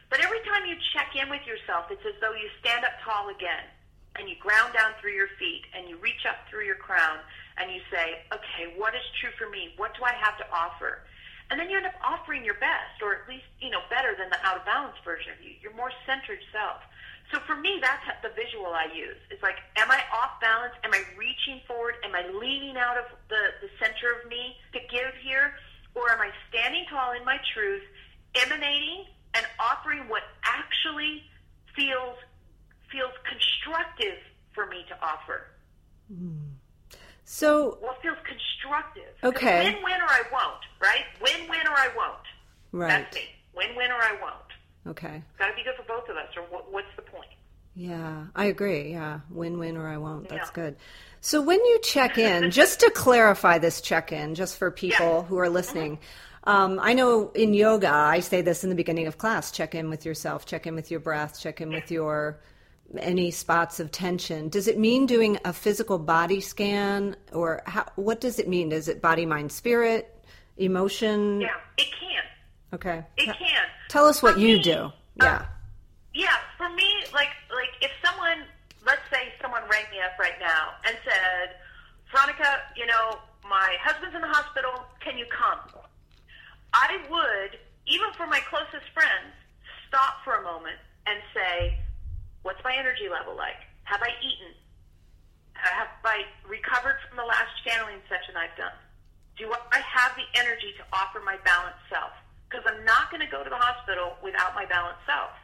[0.10, 3.30] But every time you check in with yourself, it's as though you stand up tall
[3.30, 3.66] again
[4.18, 7.20] and you ground down through your feet and you reach up through your crown
[7.58, 9.74] and you say, okay, what is true for me?
[9.78, 11.04] What do I have to offer?
[11.50, 14.30] And then you end up offering your best, or at least, you know, better than
[14.30, 16.78] the out of balance version of you, your more centered self.
[17.34, 19.18] So for me, that's the visual I use.
[19.30, 20.74] It's like, am I off balance?
[20.86, 21.98] Am I reaching forward?
[22.06, 25.58] Am I leaning out of the, the center of me to give here?
[25.94, 27.84] Or am I standing tall in my truth,
[28.34, 31.26] emanating and offering what actually
[31.80, 32.18] feels
[32.92, 34.18] feels constructive
[34.54, 35.48] for me to offer?
[37.24, 39.14] so What feels constructive?
[39.24, 39.64] Okay.
[39.64, 41.06] Win win or I won't, right?
[41.22, 42.26] Win win or I won't.
[42.72, 43.22] right That's me.
[43.56, 44.98] Win win or I won't.
[44.98, 47.30] okay Got to be good for both of us, or what, what's the point?
[47.76, 48.92] Yeah, I agree.
[48.92, 50.28] Yeah, win win or I won't.
[50.30, 50.54] That's Yeah.
[50.64, 50.76] good.
[51.22, 55.38] So when you check in, just to clarify this check in, just for people who
[55.38, 55.54] are mm-hmm.
[55.54, 56.00] listening,
[56.46, 59.90] um, I know in yoga, I say this in the beginning of class check in
[59.90, 62.40] with yourself, check in with your breath, check in with your
[62.98, 64.50] any spots of tension.
[64.50, 68.72] Does it mean doing a physical body scan or how, what does it mean?
[68.72, 70.16] Is it body, mind, spirit,
[70.58, 71.42] emotion?
[71.42, 72.24] Yeah, it can.
[72.74, 73.04] Okay.
[73.18, 73.66] It can.
[73.90, 74.74] Tell us what For you me, do.
[74.74, 75.46] uh, Yeah.
[76.16, 78.44] Yeah, for me, like like if someone,
[78.86, 81.56] let's say someone rang me up right now and said,
[82.12, 84.72] Veronica, you know, my husband's in the hospital.
[85.02, 85.60] Can you come?
[86.74, 89.34] I would, even for my closest friends,
[89.88, 90.78] stop for a moment
[91.08, 91.78] and say,
[92.42, 93.60] What's my energy level like?
[93.84, 94.56] Have I eaten?
[95.60, 98.78] Have I recovered from the last channeling session I've done?
[99.36, 102.16] Do I have the energy to offer my balanced self?
[102.48, 105.36] Because I'm not going to go to the hospital without my balanced self.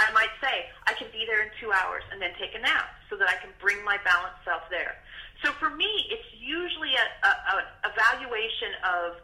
[0.00, 2.88] I might say, I can be there in two hours and then take a nap
[3.08, 4.96] so that I can bring my balanced self there.
[5.44, 7.56] So for me, it's usually a, a, a
[7.88, 9.20] evaluation of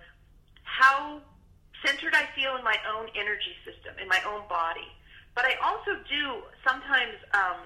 [0.77, 1.25] how
[1.85, 4.87] centered I feel in my own energy system, in my own body.
[5.33, 7.65] But I also do sometimes um,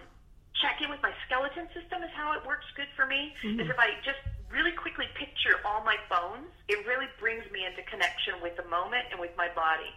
[0.62, 3.35] check in with my skeleton system is how it works good for me.
[3.59, 7.83] Is if I just really quickly picture all my bones, it really brings me into
[7.87, 9.90] connection with the moment and with my body.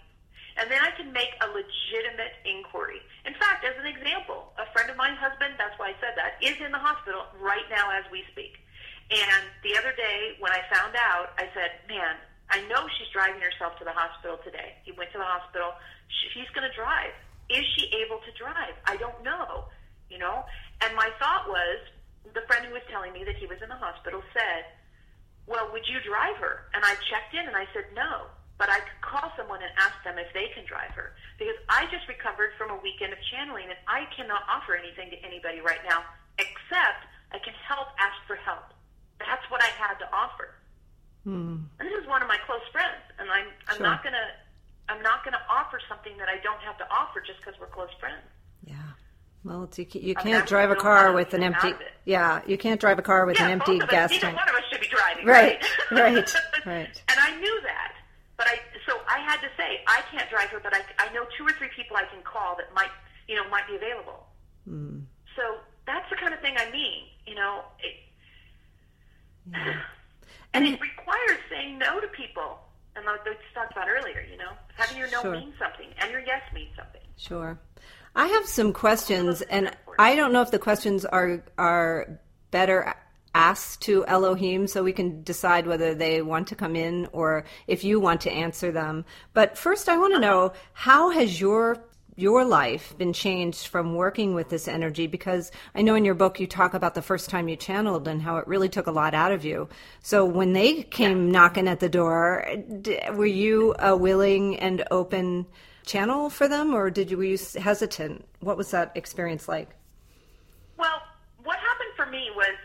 [0.58, 3.02] And then I can make a legitimate inquiry.
[3.26, 6.38] In fact, as an example, a friend of mine, husband, that's why I said that,
[6.46, 8.62] is in the hospital right now as we speak.
[9.10, 12.22] And the other day when I found out, I said, man,
[12.54, 14.78] I know she's driving herself to the hospital today.
[14.86, 15.74] He went to the hospital.
[16.08, 17.12] She- She's going to drive.
[17.50, 18.78] Is she able to drive?
[18.86, 19.66] I don't know,
[20.10, 20.46] you know?
[20.86, 21.80] And my thought was,
[22.34, 24.64] the friend who was telling me that he was in the hospital said,
[25.50, 26.70] well, would you drive her?
[26.74, 29.98] And I checked in and I said no, but I could call someone and ask
[30.08, 33.68] them if they can drive her because I just recovered from a weekend of channeling
[33.68, 36.06] and I cannot offer anything to anybody right now
[36.40, 37.04] except
[37.36, 38.72] I can help ask for help.
[39.20, 40.56] That's what I had to offer.
[41.26, 43.86] And this is one of my close friends, and I'm I'm Sure.
[43.86, 44.28] not gonna
[44.90, 47.90] I'm not gonna offer something that I don't have to offer just because we're close
[48.00, 48.24] friends.
[48.66, 48.76] Yeah.
[49.46, 51.68] Well, it's, you, you can't I drive a car with an empty.
[51.68, 51.92] out of it.
[52.06, 54.24] Yeah, you can't drive a car with yeah, an empty of gas tank.
[54.24, 55.26] Neither one of us should be driving.
[55.26, 55.62] Right,
[55.92, 56.02] Right.
[56.16, 57.04] right, right.
[57.10, 57.94] And I knew that,
[58.38, 61.26] but I so I had to say I can't drive her, but I I know
[61.38, 62.92] two or three people I can call that might
[63.28, 64.28] you know might be available.
[64.66, 65.00] Hmm.
[65.36, 67.04] So that's the kind of thing I mean.
[67.26, 67.96] You know, it,
[69.54, 69.76] and
[70.54, 72.60] And it requires saying no to people.
[72.96, 75.32] And like we talked about earlier, you know, having your no Sure.
[75.32, 77.02] mean something and your yes mean something.
[77.18, 77.60] Sure.
[78.16, 82.20] I have some questions, and I don't know if the questions are are
[82.52, 82.94] better
[83.34, 87.84] asked to Eloheim so we can decide whether they want to come in or if
[87.84, 89.06] you want to answer them.
[89.34, 90.50] But first, I want to uh-huh.
[90.50, 91.84] know how has your
[92.16, 96.40] your life been changed from working with this energy because I know in your book
[96.40, 99.14] you talk about the first time you channeled and how it really took a lot
[99.14, 99.68] out of you.
[100.02, 102.46] So when they came knocking at the door,
[103.14, 105.48] were you a willing and open
[105.86, 108.26] channel for them or did you were you hesitant?
[108.42, 109.70] What was that experience like?
[110.78, 111.02] Well,
[111.44, 112.56] what happened for me was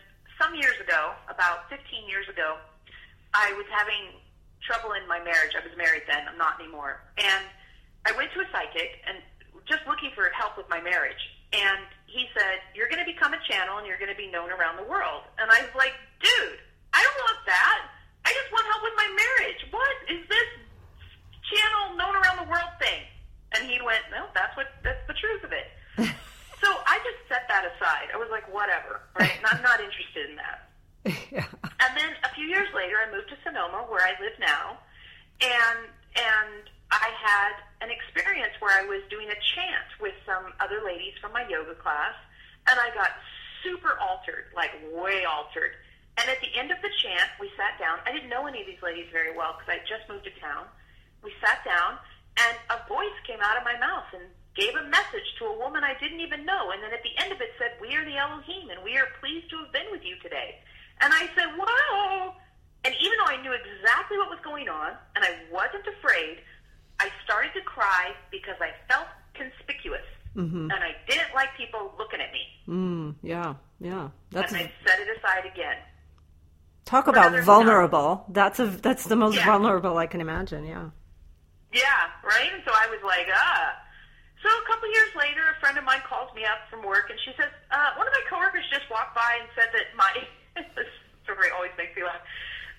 [0.40, 2.56] some years ago, about 15 years ago,
[3.34, 4.20] I was having
[4.62, 5.54] trouble in my marriage.
[5.56, 7.00] I was married then, I'm not anymore.
[7.16, 7.44] And
[8.06, 9.18] I went to a psychic and
[9.68, 11.20] just looking for help with my marriage.
[11.52, 14.50] And he said, You're going to become a channel and you're going to be known
[14.50, 15.28] around the world.
[15.38, 16.60] And I was like, Dude,
[16.92, 17.80] I don't want that.
[18.24, 19.60] I just want help with my marriage.
[19.70, 20.50] What is this
[21.48, 23.04] channel known around the world thing?
[23.56, 25.68] And he went, No, that's what that's the truth of it.
[26.60, 28.12] so I just set that aside.
[28.12, 29.36] I was like, whatever, right?
[29.44, 30.64] I'm not interested in that.
[31.30, 31.44] Yeah.
[31.80, 34.78] And then a few years later, I moved to Sonoma, where I live now,
[35.40, 40.80] and and I had an experience where I was doing a chant with some other
[40.84, 42.16] ladies from my yoga class,
[42.70, 43.12] and I got
[43.62, 45.76] super altered, like way altered.
[46.18, 48.02] And at the end of the chant, we sat down.
[48.06, 50.66] I didn't know any of these ladies very well because I just moved to town.
[51.22, 51.98] We sat down,
[52.40, 54.26] and a voice came out of my mouth and
[54.58, 56.74] gave a message to a woman I didn't even know.
[56.74, 59.06] And then at the end of it said, We are the Eloheim, and we are
[59.22, 60.58] pleased to have been with you today.
[61.00, 62.34] And I said, Wow.
[62.82, 66.42] And even though I knew exactly what was going on, and I wasn't afraid,
[67.00, 70.04] I started to cry because I felt conspicuous.
[70.36, 70.70] Mm-hmm.
[70.70, 72.44] And I didn't like people looking at me.
[72.68, 74.08] Mm, yeah, yeah.
[74.30, 75.76] That's and I set it aside again.
[76.84, 78.24] Talk about vulnerable.
[78.28, 79.44] That's a that's the most yeah.
[79.44, 80.64] vulnerable I can imagine.
[80.64, 80.90] Yeah.
[81.72, 82.12] Yeah.
[82.22, 82.50] Right.
[82.52, 83.74] And so I was like, ah.
[84.42, 87.18] So a couple years later, a friend of mine calls me up from work, and
[87.24, 90.12] she says, uh, one of my coworkers just walked by and said that my
[90.76, 90.86] this
[91.24, 92.22] story always makes me laugh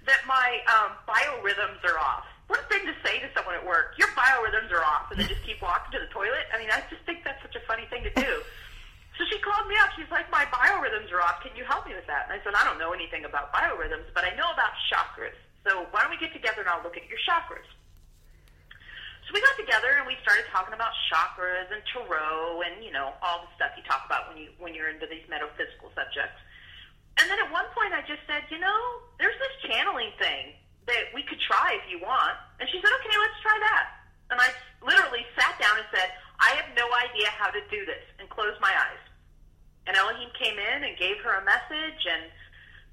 [0.06, 3.94] that my um, biorhythms are off what a thing to say to someone at work.
[4.02, 6.50] Your biorhythms are off, and then just keep walking to the toilet.
[6.50, 8.42] I mean, I just think that's such a funny thing to do.
[9.20, 9.92] So she called me up.
[10.00, 11.44] She's like, "My biorhythms are off.
[11.44, 14.08] Can you help me with that?" And I said, "I don't know anything about biorhythms,
[14.16, 15.36] but I know about chakras.
[15.68, 17.68] So why don't we get together and I'll look at your chakras."
[19.28, 23.12] So we got together and we started talking about chakras and tarot and you know
[23.20, 26.40] all the stuff you talk about when you when you're into these metaphysical subjects.
[27.20, 28.80] And then at one point I just said, you know,
[29.20, 30.56] there's this channeling thing
[30.90, 32.34] that we could try if you want.
[32.58, 33.86] And she said, okay, let's try that.
[34.34, 34.50] And I
[34.82, 36.10] literally sat down and said,
[36.42, 39.04] I have no idea how to do this, and closed my eyes.
[39.88, 42.32] And Eloheim came in and gave her a message, and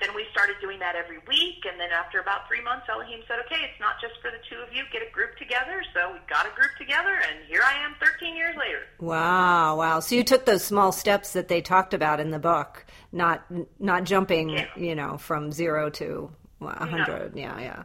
[0.01, 1.64] then we started doing that every week.
[1.68, 4.61] And then after about three months, Eloheim said, okay, it's not just for the two
[4.61, 5.84] of you, get a group together.
[5.94, 8.82] So we got a group together, and here I am 13 years later.
[8.99, 10.01] Wow, wow.
[10.01, 13.44] So you took those small steps that they talked about in the book, not
[13.78, 14.66] not jumping, yeah.
[14.76, 16.30] you know, from zero to
[16.61, 17.32] a hundred.
[17.34, 17.59] Yeah.
[17.59, 17.82] yeah, yeah.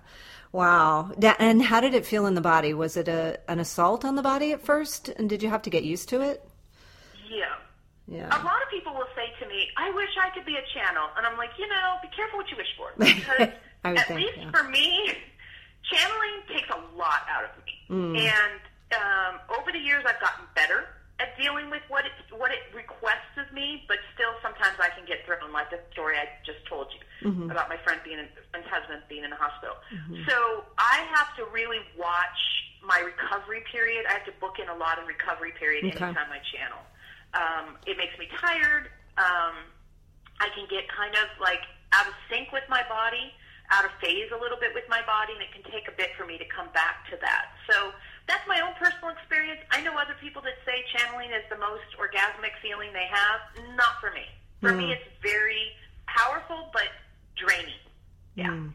[0.51, 1.11] Wow.
[1.39, 2.73] And how did it feel in the body?
[2.73, 5.69] Was it a an assault on the body at first, and did you have to
[5.69, 6.47] get used to it?
[7.29, 7.45] Yeah.
[8.07, 8.27] Yeah.
[8.27, 11.09] A lot of people will say to me, "I wish I could be a channel,"
[11.15, 13.53] and I'm like, you know, be careful what you wish for, because
[13.83, 14.51] at think, least yeah.
[14.51, 15.15] for me,
[15.83, 18.19] channeling takes a lot out of me, mm.
[18.19, 18.61] and
[18.93, 20.87] um, over the years, I've gotten better
[21.21, 25.05] at dealing with what it what it requests of me, but still sometimes I can
[25.05, 27.53] get thrown, like the story I just told you mm-hmm.
[27.53, 29.77] about my friend being in, and husband being in the hospital.
[29.93, 30.25] Mm-hmm.
[30.25, 32.41] So I have to really watch
[32.81, 34.09] my recovery period.
[34.09, 35.93] I have to book in a lot of recovery period okay.
[35.93, 36.81] anytime I channel.
[37.37, 38.89] Um, it makes me tired.
[39.21, 39.69] Um,
[40.41, 41.61] I can get kind of like
[41.93, 43.29] out of sync with my body,
[43.69, 46.17] out of phase a little bit with my body, and it can take a bit
[46.17, 47.53] for me to come back to that.
[47.69, 47.93] So
[48.27, 49.59] that's my own personal experience.
[49.71, 53.75] I know other people that say channeling is the most orgasmic feeling they have.
[53.75, 54.25] Not for me.
[54.61, 54.77] For mm.
[54.77, 55.71] me, it's very
[56.07, 56.89] powerful but
[57.35, 57.81] draining.
[58.35, 58.49] Yeah.
[58.49, 58.71] Mm.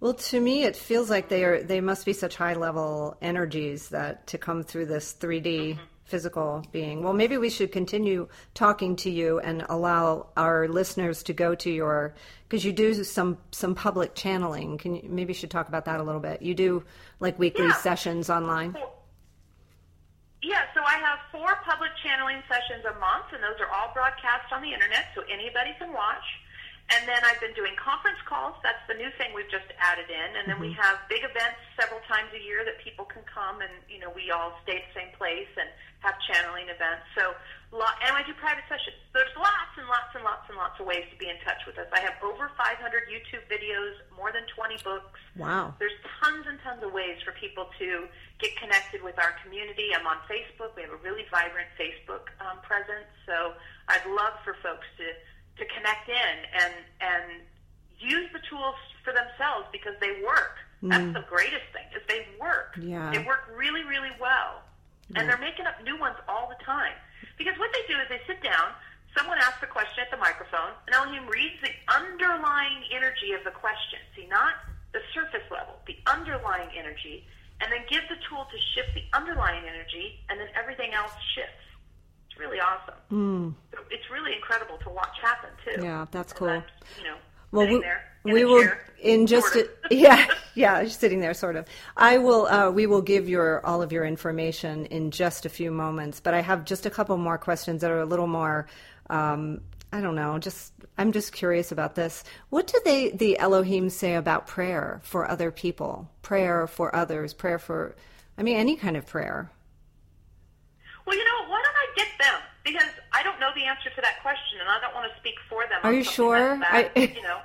[0.00, 1.62] Well, to me, it feels like they are.
[1.62, 5.80] They must be such high level energies that to come through this 3D mm-hmm.
[6.08, 7.02] Physical being.
[7.02, 11.70] Well, maybe we should continue talking to you and allow our listeners to go to
[11.70, 12.14] your
[12.48, 14.78] because you do some some public channeling.
[14.78, 16.42] Can you maybe you should talk about that a little bit?
[16.42, 16.82] You do
[17.20, 17.74] like weekly yeah.
[17.74, 18.74] sessions online.
[20.40, 24.52] Yeah, so I have four public channeling sessions a month, and those are all broadcast
[24.52, 26.24] on the internet, so anybody can watch.
[26.88, 28.56] And then I've been doing conference calls.
[28.64, 30.40] That's the new thing we've just added in.
[30.40, 30.72] And then mm-hmm.
[30.72, 34.08] we have big events several times a year that people can come and, you know,
[34.08, 35.68] we all stay at the same place and
[36.00, 37.04] have channeling events.
[37.18, 37.34] So,
[37.74, 38.96] and I do private sessions.
[39.12, 41.76] There's lots and lots and lots and lots of ways to be in touch with
[41.76, 41.90] us.
[41.90, 42.78] I have over 500
[43.10, 45.18] YouTube videos, more than 20 books.
[45.36, 45.74] Wow.
[45.82, 48.06] There's tons and tons of ways for people to
[48.38, 49.90] get connected with our community.
[49.92, 50.78] I'm on Facebook.
[50.78, 53.10] We have a really vibrant Facebook um, presence.
[53.26, 53.58] So
[53.90, 55.06] I'd love for folks to
[55.58, 57.42] to connect in and and
[57.98, 60.62] use the tools for themselves because they work.
[60.80, 62.78] That's the greatest thing is they work.
[62.80, 63.10] Yeah.
[63.10, 64.62] They work really, really well.
[65.16, 66.92] And they're making up new ones all the time.
[67.38, 68.74] Because what they do is they sit down,
[69.16, 73.50] someone asks a question at the microphone, and Eloheim reads the underlying energy of the
[73.50, 73.98] question.
[74.16, 74.54] See, not
[74.92, 77.24] the surface level, the underlying energy,
[77.60, 81.64] and then gives the tool to shift the underlying energy, and then everything else shifts.
[82.28, 83.00] It's really awesome.
[83.08, 83.48] Hmm.
[83.72, 85.82] So It's really incredible to watch happen, too.
[85.82, 86.62] Yeah, that's cool.
[86.98, 87.16] You know,
[87.52, 90.28] Well, we, there in we will chair, in just a, of.
[90.58, 91.66] Yeah yeah sitting there sort of.
[91.96, 95.70] I will uh, we will give your all of your information in just a few
[95.70, 98.66] moments, but I have just a couple more questions that are a little more.
[99.08, 99.60] Um,
[99.92, 100.38] I don't know.
[100.38, 102.24] Just I'm just curious about this.
[102.50, 106.10] What do they the Eloheim say about prayer for other people?
[106.22, 107.32] Prayer for others.
[107.32, 107.94] Prayer for.
[108.36, 109.50] I mean, any kind of prayer.
[111.06, 112.40] Well, you know, why don't I get them?
[112.64, 115.34] Because I don't know the answer to that question, and I don't want to speak
[115.50, 115.80] for them.
[115.82, 116.58] Are you sure?
[116.58, 117.38] that's I- you know.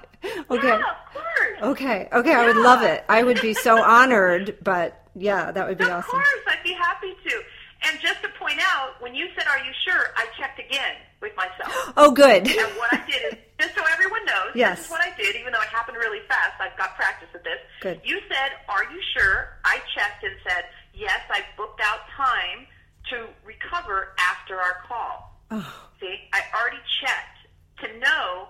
[0.51, 0.67] Okay.
[0.67, 1.59] Yeah, of course.
[1.73, 2.07] Okay.
[2.13, 2.33] Okay.
[2.33, 3.03] I would love it.
[3.09, 4.55] I would be so honored.
[4.63, 6.11] But yeah, that would be Of awesome.
[6.11, 7.41] course, I'd be happy to.
[7.85, 11.33] And just to point out, when you said, "Are you sure?" I checked again with
[11.35, 11.73] myself.
[11.97, 12.47] Oh, good.
[12.47, 14.77] And what I did is, just so everyone knows, Yes.
[14.77, 16.53] this is what I did, even though it happened really fast.
[16.61, 17.59] I've got practice at this.
[17.81, 17.99] Good.
[18.05, 19.59] You said, Are you sure?
[19.65, 22.65] I checked and said, Yes, I booked out time
[23.11, 25.32] to recover after our call.
[25.55, 25.89] Oh.
[25.99, 27.37] See, I already checked
[27.81, 28.47] to know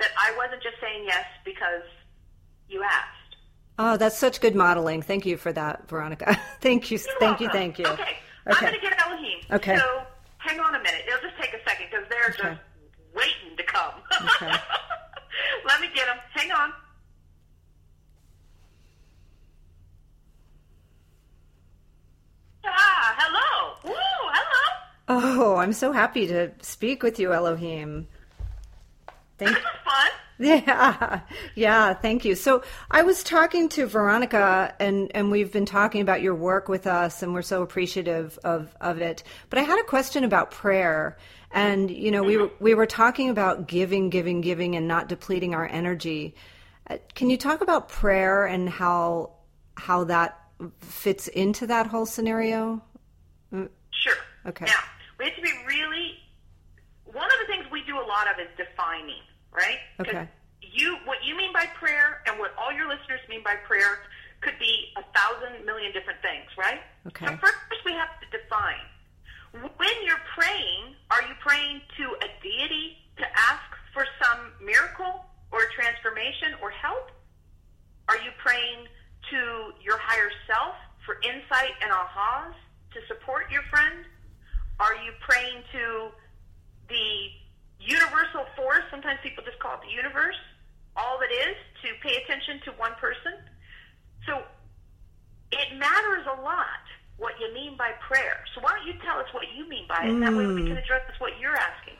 [0.00, 1.82] that I wasn't just saying yes because
[2.68, 3.36] you asked.
[3.78, 5.02] Oh, that's such good modeling.
[5.02, 6.36] Thank you for that, Veronica.
[6.60, 6.98] thank you.
[6.98, 7.48] You're thank you.
[7.50, 7.86] Thank you.
[7.86, 8.16] Okay.
[8.46, 9.50] I'm going to get Eloheim.
[9.52, 9.76] Okay.
[9.76, 10.02] So
[10.38, 11.02] hang on a minute.
[11.06, 12.56] It'll just take a second because they're Okay.
[12.56, 12.60] just
[13.14, 13.94] waiting to come.
[14.42, 14.52] Okay.
[15.66, 16.16] Let me get them.
[16.32, 16.72] Hang on.
[22.64, 23.76] Ah, hello.
[23.84, 24.85] Woo, hello.
[25.08, 28.06] Oh, I'm so happy to speak with you, Eloheim.
[29.38, 30.10] Thank This is fun.
[30.38, 31.20] Yeah,
[31.54, 32.34] yeah, thank you.
[32.34, 36.86] So I was talking to Veronica, and and we've been talking about your work with
[36.86, 39.22] us, and we're so appreciative of of it.
[39.48, 41.16] But I had a question about prayer,
[41.52, 45.54] and you know, we were we were talking about giving, giving, giving, and not depleting
[45.54, 46.34] our energy.
[46.90, 49.32] Uh, Can you talk about prayer and how
[49.76, 50.38] how that
[50.80, 52.82] fits into that whole scenario?
[53.90, 54.16] Sure.
[54.44, 54.66] Okay.
[54.66, 54.72] Now,
[55.18, 56.18] we have to be really.
[57.06, 59.22] One of the things we do a lot of is defining,
[59.54, 59.78] right?
[60.00, 60.28] Okay.
[60.60, 64.02] You, what you mean by prayer, and what all your listeners mean by prayer,
[64.40, 66.80] could be a thousand million different things, right?
[67.06, 67.26] Okay.
[67.26, 68.84] So first, we have to define.
[69.78, 73.64] When you're praying, are you praying to a deity to ask
[73.94, 77.10] for some miracle or transformation or help?
[78.08, 78.86] Are you praying
[79.30, 80.74] to your higher self
[81.06, 82.52] for insight and ahas
[82.92, 84.04] to support your friend?
[84.78, 86.08] Are you praying to
[86.88, 87.08] the
[87.80, 88.84] universal force?
[88.90, 90.36] Sometimes people just call it the universe.
[90.96, 93.32] All that is to pay attention to one person.
[94.26, 94.42] So
[95.52, 96.84] it matters a lot
[97.18, 98.44] what you mean by prayer.
[98.54, 100.10] So why don't you tell us what you mean by it?
[100.10, 100.78] And that way we can hmm.
[100.78, 101.94] address what you're asking.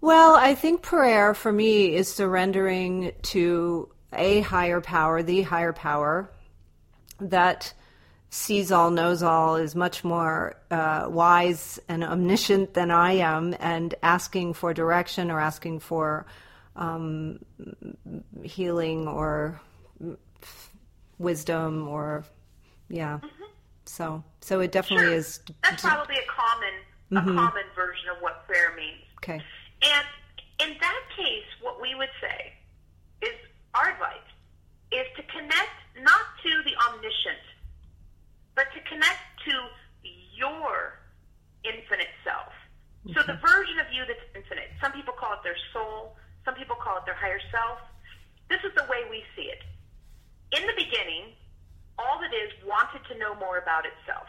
[0.00, 6.30] Well, I think prayer for me is surrendering to a higher power, the higher power
[7.20, 7.74] that
[8.30, 13.94] sees all, knows all, is much more uh, wise and omniscient than I am, and
[14.02, 16.26] asking for direction or asking for
[16.76, 17.40] um,
[18.42, 19.60] healing or
[21.18, 22.24] wisdom or
[22.88, 23.18] yeah.
[23.84, 25.14] So, so it definitely Sure.
[25.14, 25.40] is.
[25.62, 26.74] That's probably a common
[27.12, 29.02] a common version of what prayer means.
[29.18, 29.42] Okay.
[29.82, 30.06] And
[30.60, 32.52] in that case, what we would say
[33.22, 33.34] is
[33.74, 34.14] our advice
[34.92, 37.42] is to connect not to the omniscient,
[38.54, 39.54] but to connect to
[40.34, 40.98] your
[41.64, 42.52] infinite self.
[43.16, 44.68] So the version of you that's infinite.
[44.80, 46.16] Some people call it their soul.
[46.44, 47.80] Some people call it their higher self.
[48.48, 49.64] This is the way we see it.
[50.52, 51.32] In the beginning,
[51.96, 54.28] all that is wanted to know more about itself.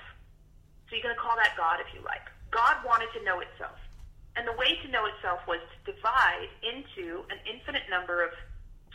[0.87, 2.23] So you're going to call that God if you like.
[2.51, 3.79] God wanted to know itself.
[4.35, 8.31] And the way to know itself was to divide into an infinite number of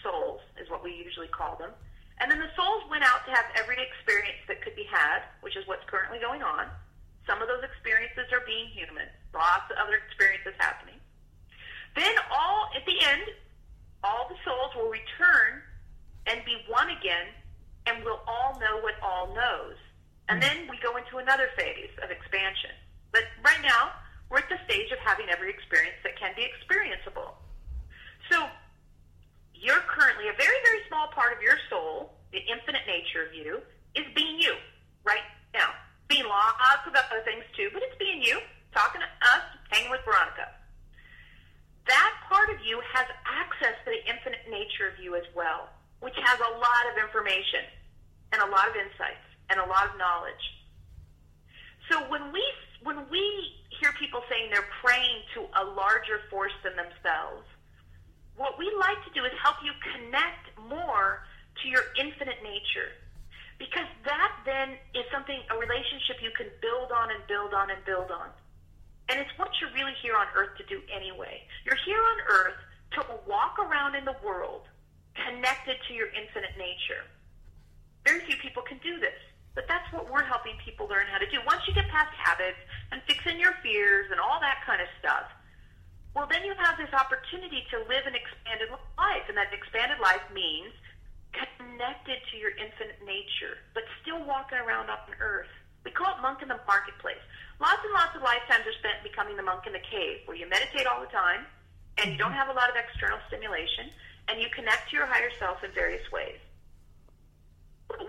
[0.05, 1.73] souls, is what we usually call them.
[2.19, 5.57] And then the souls went out to have every experience that could be had, which
[5.57, 6.67] is what's currently going on.
[7.27, 10.97] Some of those experiences are being human, lots of other experiences happening.
[11.95, 13.37] Then all at the end,
[14.05, 15.61] all the souls will return
[16.27, 17.29] and be one again,
[17.87, 19.77] and we'll all know what all knows.
[20.29, 22.71] And then we go into another phase of expansion.
[23.13, 23.91] But right now,
[24.31, 27.35] we're at the stage of having every experience that can be experienceable.
[28.31, 28.47] So
[29.61, 33.61] you're currently a very, very small part of your soul, the infinite nature of you,
[33.95, 34.55] is being you
[35.05, 35.71] right now.
[36.09, 38.39] Being lots of other things too, but it's being you,
[38.73, 40.55] talking to us, hanging with Veronica.
[41.89, 46.15] That part of you has access to the infinite nature of you as well, which
[46.15, 47.67] has a lot of information
[48.33, 50.45] and a lot of insights and a lot of knowledge.
[51.91, 52.43] So when we
[52.83, 53.23] when we
[53.81, 57.47] hear people saying they're praying to a larger force than themselves,
[58.37, 61.25] what we like to do is help you connect more
[61.63, 62.93] to your infinite nature.
[63.59, 67.81] Because that then is something, a relationship you can build on and build on and
[67.89, 68.29] build on.
[69.09, 71.41] And it's what you're really here on earth to do anyway.
[71.65, 72.61] You're here on earth
[73.01, 74.69] to walk around in the world
[75.17, 77.09] connected to your infinite nature.
[78.05, 79.17] Very few people can do this.
[79.57, 81.41] But that's what we're helping people learn how to do.
[81.49, 82.61] Once you get past habits
[82.93, 85.33] and fixing your fears and all that kind of stuff,
[86.17, 89.29] well, then you have this opportunity to live an expanded life.
[89.29, 90.73] And that expanded life means
[91.37, 95.53] connected to your infinite nature, but still walking around on earth.
[95.85, 97.21] We call it monk in the marketplace.
[97.61, 100.49] Lots and lots of lifetimes are spent becoming the monk in the cave, where you
[100.49, 101.45] meditate all the time
[102.01, 103.89] and you don't have a lot of external stimulation,
[104.29, 106.41] and you connect to your higher self in various ways.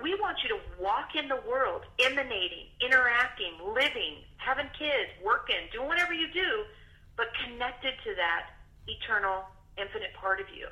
[0.03, 5.87] We want you to walk in the world, emanating, interacting, living, having kids, working, doing
[5.87, 6.63] whatever you do,
[7.17, 8.49] but connected to that
[8.87, 9.43] eternal,
[9.77, 10.67] infinite part of you.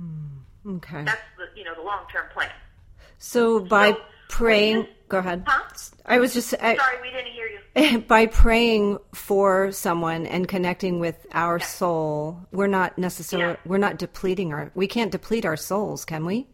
[0.00, 1.04] Mm, okay.
[1.04, 2.50] That's the you know the long term plan.
[3.18, 5.44] So by so, praying, go ahead.
[5.46, 5.62] Huh?
[6.04, 8.00] I was just I, sorry, we didn't hear you.
[8.08, 13.70] By praying for someone and connecting with our soul, we're not necessarily yeah.
[13.70, 14.70] we're not depleting our.
[14.74, 16.46] We can't deplete our souls, can we?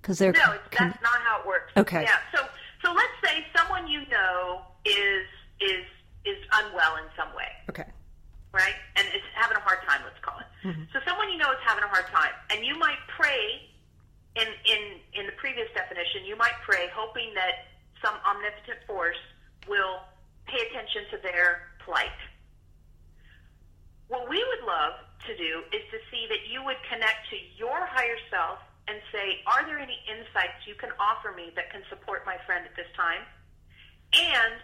[0.00, 0.40] Because they're no,
[0.70, 1.72] con- that's not how it works.
[1.76, 2.02] Okay.
[2.02, 2.16] Yeah.
[2.34, 2.44] So
[2.84, 5.26] so let's say someone you know is
[5.60, 5.84] is
[6.24, 7.50] is unwell in some way.
[7.70, 7.88] Okay.
[8.52, 10.00] Right, and is having a hard time.
[10.06, 10.46] Let's call it.
[10.62, 10.86] Mm-hmm.
[10.94, 13.70] So someone you know is having a hard time, and you might pray.
[14.34, 14.82] In in
[15.14, 17.70] in the previous definition, you might pray hoping that
[18.02, 19.18] some omnipotent force
[19.70, 20.02] will
[20.46, 22.18] pay attention to their plight.
[24.08, 27.86] What we would love to do is to see that you would connect to your
[27.86, 28.58] higher self
[28.88, 32.64] and say, Are there any insights you can offer me that can support my friend
[32.68, 33.24] at this time?
[34.12, 34.60] And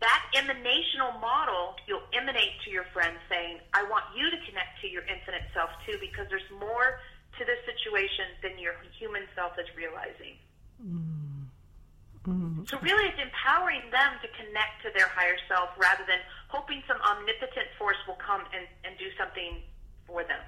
[0.00, 4.88] that emanational model, you'll emanate to your friend saying, I want you to connect to
[4.88, 7.00] your infinite self too, because there's more
[7.38, 10.38] to this situation than your human self is realizing.
[10.78, 12.64] Mm-hmm.
[12.68, 16.18] So, really, it's empowering them to connect to their higher self rather than
[16.48, 19.62] hoping some omnipotent force will come and, and do something
[20.06, 20.40] for them.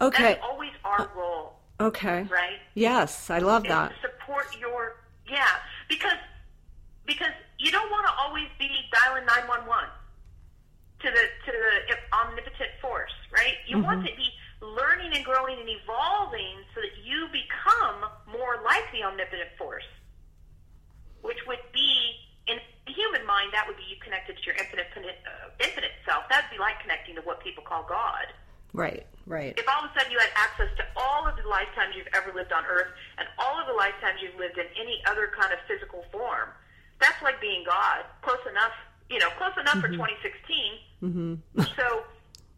[0.00, 0.34] Okay.
[0.34, 1.54] That's always our role.
[1.78, 2.24] Okay.
[2.24, 2.58] Right?
[2.74, 3.92] Yes, I love that.
[4.02, 4.96] support your,
[5.30, 5.46] yeah,
[5.88, 6.18] because
[7.06, 9.68] because you don't want to always be dialing 911
[11.04, 13.60] to the to the omnipotent force, right?
[13.68, 13.84] You mm-hmm.
[13.84, 14.28] want to be
[14.64, 19.88] learning and growing and evolving so that you become more like the omnipotent force,
[21.20, 22.16] which would be
[22.48, 22.56] in
[22.88, 26.24] the human mind that would be you connected to your infinite uh, infinite self.
[26.32, 28.32] That'd be like connecting to what people call God.
[28.72, 29.52] Right, right.
[29.58, 32.30] If all of a sudden you had access to all of the lifetimes you've ever
[32.32, 32.88] lived on Earth
[33.18, 36.54] and all of the lifetimes you've lived in any other kind of physical form,
[37.00, 38.04] that's like being God.
[38.22, 38.76] Close enough,
[39.08, 39.98] you know, close enough mm-hmm.
[39.98, 40.20] for
[41.02, 41.02] 2016.
[41.02, 41.64] Mm-hmm.
[41.80, 42.04] so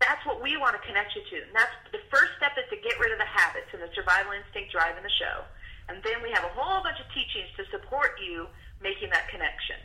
[0.02, 1.36] that's what we want to connect you to.
[1.46, 4.34] And that's the first step is to get rid of the habits and the survival
[4.34, 5.46] instinct driving the show.
[5.88, 8.50] And then we have a whole bunch of teachings to support you
[8.82, 9.78] making that connection.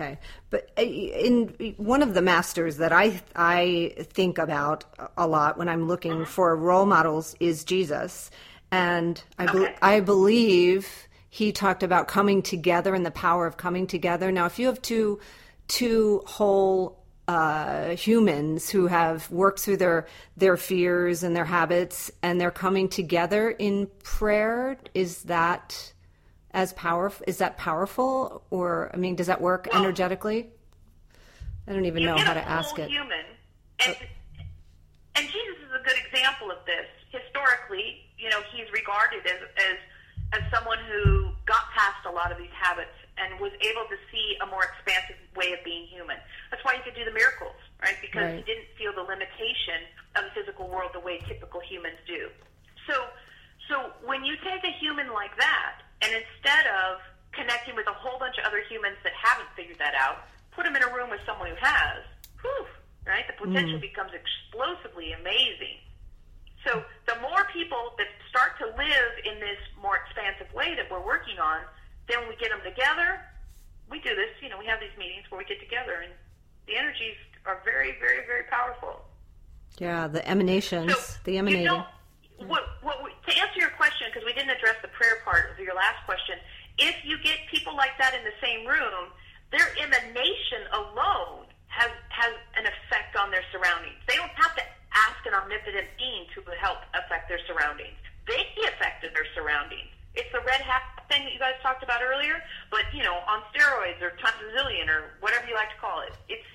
[0.00, 0.18] Okay.
[0.48, 4.84] But uh, in one of the masters that I I think about
[5.16, 6.24] a lot when I'm looking mm-hmm.
[6.24, 8.30] for role models is Jesus,
[8.70, 9.58] and I okay.
[9.58, 10.88] be, I believe
[11.28, 14.32] he talked about coming together and the power of coming together.
[14.32, 15.20] Now, if you have two
[15.68, 16.98] two whole
[17.28, 22.88] uh, humans who have worked through their their fears and their habits, and they're coming
[22.88, 25.92] together in prayer, is that
[26.52, 27.24] as powerful?
[27.26, 30.48] Is that powerful, or I mean, does that work well, energetically?
[31.66, 32.90] I don't even know how to ask it.
[32.90, 33.24] Human,
[33.86, 34.04] and, oh.
[35.16, 36.86] and Jesus is a good example of this.
[37.10, 39.76] Historically, you know, he's regarded as as
[40.32, 44.38] as someone who got past a lot of these habits and was able to see
[44.42, 46.16] a more expansive way of being human.
[46.50, 47.98] That's why he could do the miracles, right?
[48.00, 48.38] Because right.
[48.38, 49.84] he didn't feel the limitation
[50.16, 52.30] of the physical world the way typical humans do.
[52.86, 52.94] So,
[53.68, 57.00] so when you take a human like that, and instead of
[57.32, 60.74] connecting with a whole bunch of other humans that haven't figured that out, put them
[60.74, 62.02] in a room with someone who has,
[62.42, 62.66] whew,
[63.06, 63.24] right?
[63.28, 63.86] The potential mm.
[63.86, 65.78] becomes explosively amazing.
[66.66, 71.04] So the more people that start to live in this more expansive way that we're
[71.04, 71.64] working on,
[72.08, 73.20] then when we get them together.
[73.90, 76.12] We do this, you know, we have these meetings where we get together, and
[76.66, 79.02] the energies are very, very, very powerful.
[79.78, 81.62] Yeah, the emanations, so the emanating.
[81.62, 81.86] You know,
[82.46, 82.96] what, what
[83.26, 83.69] to answer your
[84.10, 86.36] because we didn't address the prayer part of your last question,
[86.78, 89.14] if you get people like that in the same room,
[89.54, 93.98] their emanation alone has has an effect on their surroundings.
[94.10, 97.94] They don't have to ask an omnipotent being to help affect their surroundings.
[98.26, 99.90] They affected their surroundings.
[100.14, 103.42] It's the red hat thing that you guys talked about earlier, but you know, on
[103.54, 106.14] steroids or times a zillion or whatever you like to call it.
[106.28, 106.46] It's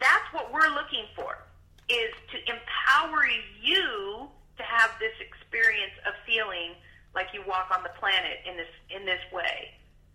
[0.00, 1.40] that's what we're looking for
[1.88, 3.24] is to empower
[3.60, 6.78] you to have this experience of feeling
[7.14, 9.74] like you walk on the planet in this in this way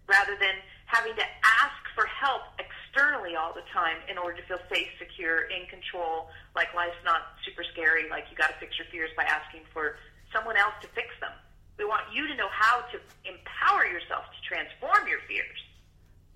[0.09, 0.57] rather than
[0.89, 1.27] having to
[1.61, 6.33] ask for help externally all the time in order to feel safe, secure, in control,
[6.57, 10.01] like life's not super scary, like you got to fix your fears by asking for
[10.33, 11.31] someone else to fix them.
[11.77, 15.61] We want you to know how to empower yourself to transform your fears,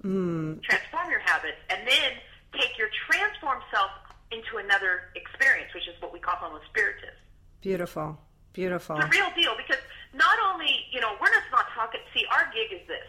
[0.06, 0.62] mm.
[0.62, 2.22] transform your habits, and then
[2.54, 3.89] take your transformed self
[4.32, 7.18] into another experience, which is what we call Homo Spiritus.
[7.64, 8.20] Beautiful.
[8.51, 8.99] Beautiful.
[8.99, 9.80] A real deal because
[10.14, 13.07] not only, you know, we're just not talking, see, our gig is this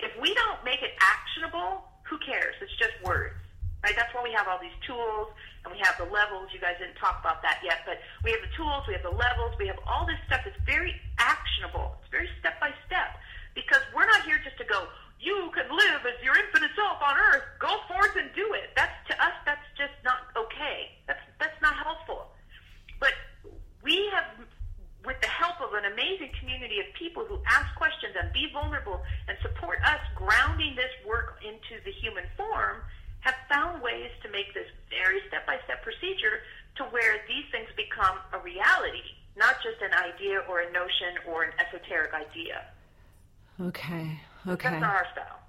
[0.00, 2.56] if we don't make it actionable, who cares?
[2.64, 3.36] It's just words,
[3.84, 3.92] right?
[3.94, 5.28] That's why we have all these tools
[5.62, 6.48] and we have the levels.
[6.48, 9.12] You guys didn't talk about that yet, but we have the tools, we have the
[9.12, 12.00] levels, we have all this stuff that's very actionable.
[12.00, 13.20] It's very step by step
[13.52, 14.88] because we're not here just to go,
[15.20, 17.44] you can live as your infinite self on earth.
[17.60, 18.72] Go forth and do it.
[18.72, 19.36] That's to us.
[19.44, 20.96] That's just not okay.
[21.04, 22.32] That's that's not helpful.
[23.82, 24.46] We have
[25.04, 29.00] with the help of an amazing community of people who ask questions and be vulnerable
[29.28, 32.84] and support us grounding this work into the human form,
[33.20, 36.44] have found ways to make this very step by step procedure
[36.76, 41.44] to where these things become a reality, not just an idea or a notion or
[41.44, 42.64] an esoteric idea.
[43.60, 44.20] Okay.
[44.46, 44.70] Okay.
[44.70, 45.40] That's our style.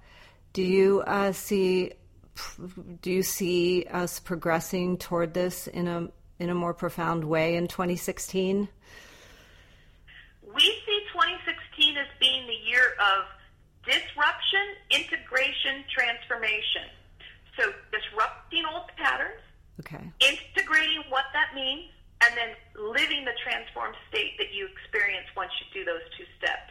[0.52, 1.92] Do you uh, see?
[3.02, 6.08] Do you see us progressing toward this in a
[6.42, 8.68] in a more profound way in 2016?
[10.54, 13.24] we see 2016 as being the year of
[13.88, 16.92] disruption, integration, transformation.
[17.56, 19.40] So disrupting old patterns,
[19.80, 20.04] okay.
[20.20, 21.90] integrating what that means,
[22.20, 26.70] and then living the transformed state that you experience once you do those two steps.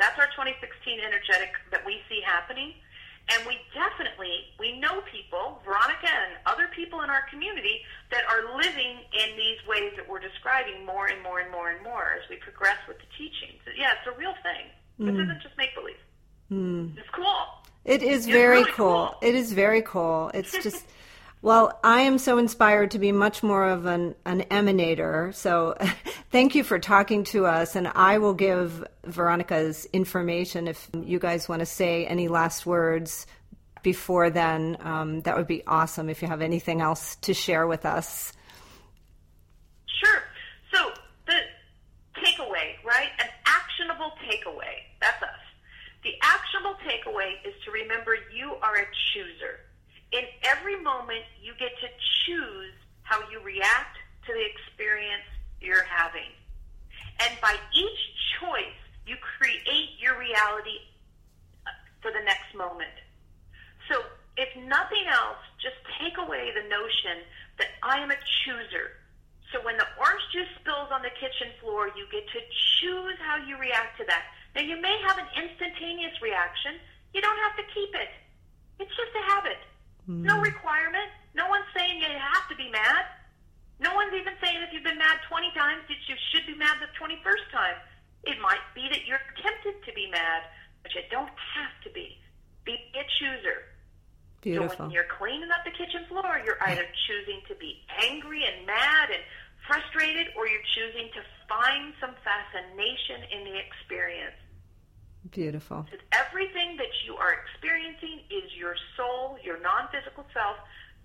[0.00, 2.74] That's our 2016 energetic that we see happening.
[3.30, 8.56] And we definitely, we know people, Veronica and other people in our community, that are
[8.56, 12.28] living in these ways that we're describing more and more and more and more as
[12.30, 13.60] we progress with the teachings.
[13.76, 14.72] Yeah, it's a real thing.
[14.98, 15.22] This mm.
[15.24, 16.00] isn't just make believe.
[16.50, 16.96] Mm.
[16.96, 17.46] It's cool.
[17.84, 19.08] It is it's very really cool.
[19.12, 19.18] cool.
[19.22, 20.30] It is very cool.
[20.34, 20.84] It's just.
[21.40, 25.32] Well, I am so inspired to be much more of an, an emanator.
[25.34, 25.76] So
[26.32, 27.76] thank you for talking to us.
[27.76, 33.26] And I will give Veronica's information if you guys want to say any last words
[33.84, 34.78] before then.
[34.80, 38.32] Um, that would be awesome if you have anything else to share with us.
[39.86, 40.22] Sure.
[40.74, 40.90] So
[41.26, 41.38] the
[42.16, 43.10] takeaway, right?
[43.20, 44.74] An actionable takeaway.
[45.00, 45.28] That's us.
[46.02, 49.60] The actionable takeaway is to remember you are a chooser
[50.12, 51.88] in every moment, you get to
[52.24, 53.96] choose how you react
[54.26, 55.24] to the experience
[55.60, 56.32] you're having.
[57.20, 58.02] And by each
[58.40, 60.80] choice, you create your reality
[61.66, 62.92] uh, for the next moment.
[63.88, 64.04] So,
[64.36, 67.26] if nothing else, just take away the notion
[67.58, 69.00] that I am a chooser.
[69.50, 72.40] So, when the orange juice spills on the kitchen floor, you get to
[72.78, 74.28] choose how you react to that.
[74.54, 76.76] Now, you may have an instantaneous reaction.
[77.12, 78.12] You don't have to keep it.
[78.78, 79.58] It's just a habit.
[80.08, 80.24] Mm.
[80.24, 81.12] No requirement.
[81.34, 83.04] No one's saying you have to be mad.
[83.78, 86.80] No one's even saying if you've been mad 20 times that you should be mad
[86.80, 87.78] the 21st time.
[88.24, 90.42] It might be that you're tempted to be mad,
[90.82, 92.18] but you don't have to be.
[92.64, 93.70] Be a chooser.
[94.40, 94.74] Beautiful.
[94.74, 98.66] So when you're cleaning up the kitchen floor, you're either choosing to be angry and
[98.66, 99.22] mad and
[99.68, 104.38] frustrated, or you're choosing to find some fascination in the experience.
[105.30, 105.84] Beautiful.
[106.12, 110.56] Everything that you are experiencing is your soul, your non physical self,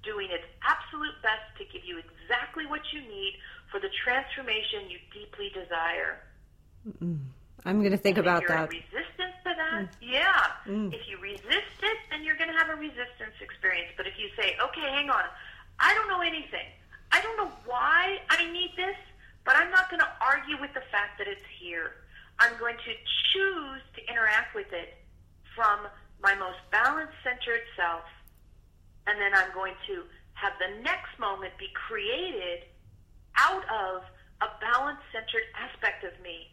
[0.03, 3.36] doing its absolute best to give you exactly what you need
[3.72, 6.22] for the transformation you deeply desire.
[6.88, 7.20] Mm-mm.
[7.66, 8.70] I'm going to think and about that.
[8.70, 9.89] resistance to that, mm.
[10.01, 10.51] yeah.
[10.68, 10.93] Mm.
[10.93, 13.89] If you resist it, then you're going to have a resistance experience.
[13.95, 15.24] But if you say, okay, hang on,
[15.80, 16.68] I don't know anything.
[17.11, 18.97] I don't know why I need this,
[19.45, 22.03] but I'm not going to argue with the fact that it's here.
[22.39, 22.93] I'm going to
[23.34, 24.97] choose to interact with it
[25.55, 25.88] from
[26.21, 28.07] my most balanced centered self.
[29.05, 30.03] And then I'm going to
[30.34, 32.65] have the next moment be created
[33.38, 34.03] out of
[34.41, 36.49] a balanced centered aspect of me.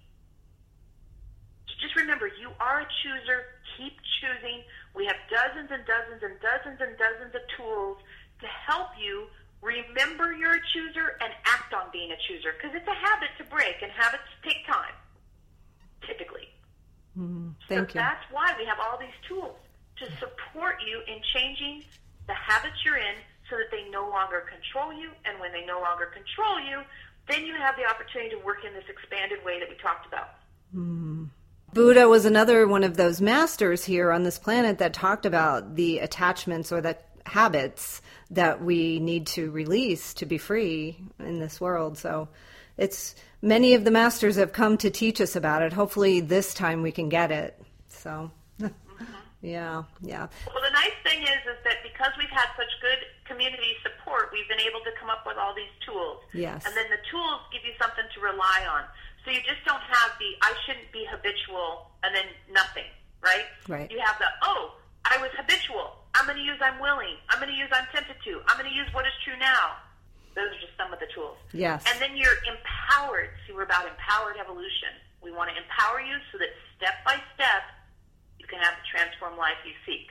[1.80, 3.56] Just remember, you are a chooser.
[3.78, 4.60] Keep choosing.
[4.92, 7.96] We have dozens and dozens and dozens and dozens of tools
[8.44, 12.88] to help you remember you're a chooser and act on being a chooser because it's
[12.88, 14.96] a habit to break and habits take time
[16.06, 16.48] typically.
[17.18, 18.00] Mm, thank so you.
[18.00, 19.56] That's why we have all these tools
[19.98, 21.84] to support you in changing
[22.26, 23.16] the habits you're in
[23.48, 25.10] so that they no longer control you.
[25.24, 26.82] And when they no longer control you,
[27.28, 30.30] then you have the opportunity to work in this expanded way that we talked about.
[30.74, 31.28] Mm.
[31.72, 36.00] Buddha was another one of those masters here on this planet that talked about the
[36.00, 36.96] attachments or the
[37.26, 41.96] habits that we need to release to be free in this world.
[41.96, 42.28] So
[42.80, 45.72] it's many of the masters have come to teach us about it.
[45.72, 47.60] Hopefully this time we can get it.
[47.88, 48.30] So
[49.42, 50.26] yeah, yeah.
[50.48, 54.48] Well, the nice thing is, is that because we've had such good community support, we've
[54.48, 56.24] been able to come up with all these tools.
[56.32, 56.64] Yes.
[56.64, 58.88] And then the tools give you something to rely on.
[59.24, 62.88] So you just don't have the I shouldn't be habitual and then nothing,
[63.20, 63.44] right?
[63.68, 63.92] Right.
[63.92, 66.00] You have the oh, I was habitual.
[66.16, 67.20] I'm going to use I'm willing.
[67.28, 68.40] I'm going to use I'm tempted to.
[68.48, 69.76] I'm going to use what is true now.
[70.34, 71.36] Those are just some of the tools.
[71.52, 71.84] Yes.
[71.90, 73.30] And then you're empowered.
[73.46, 74.94] See, we're about empowered evolution.
[75.22, 77.62] We want to empower you so that step by step
[78.38, 80.10] you can have the transformed life you seek.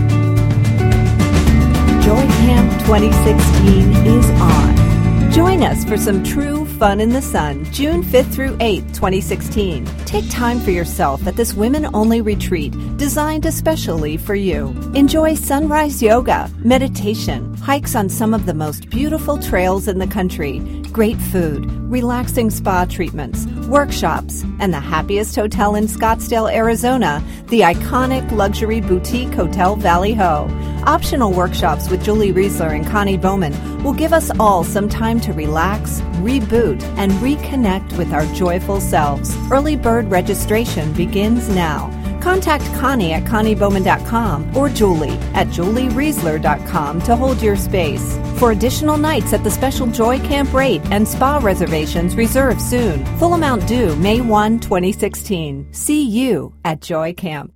[2.16, 4.84] Camp 2016 is on.
[5.32, 9.84] Join us for some true fun in the sun, June 5th through 8th, 2016.
[10.04, 14.68] Take time for yourself at this women only retreat designed especially for you.
[14.94, 20.60] Enjoy sunrise yoga, meditation, hikes on some of the most beautiful trails in the country,
[20.92, 28.28] great food, relaxing spa treatments, workshops, and the happiest hotel in Scottsdale, Arizona, the iconic
[28.32, 30.48] luxury boutique Hotel Valley Ho.
[30.86, 35.32] Optional workshops with Julie Reisler and Connie Bowman will give us all some time to
[35.32, 39.32] relax, reboot, and reconnect with our joyful selves.
[39.48, 41.92] Early bird registration begins now.
[42.24, 48.18] Contact Connie at ConnieBowman.com or Julie at JulieReisler.com to hold your space.
[48.38, 53.04] For additional nights at the special Joy Camp rate and spa reservations reserve soon.
[53.18, 55.68] Full amount due May 1, 2016.
[55.72, 57.53] See you at Joy Camp.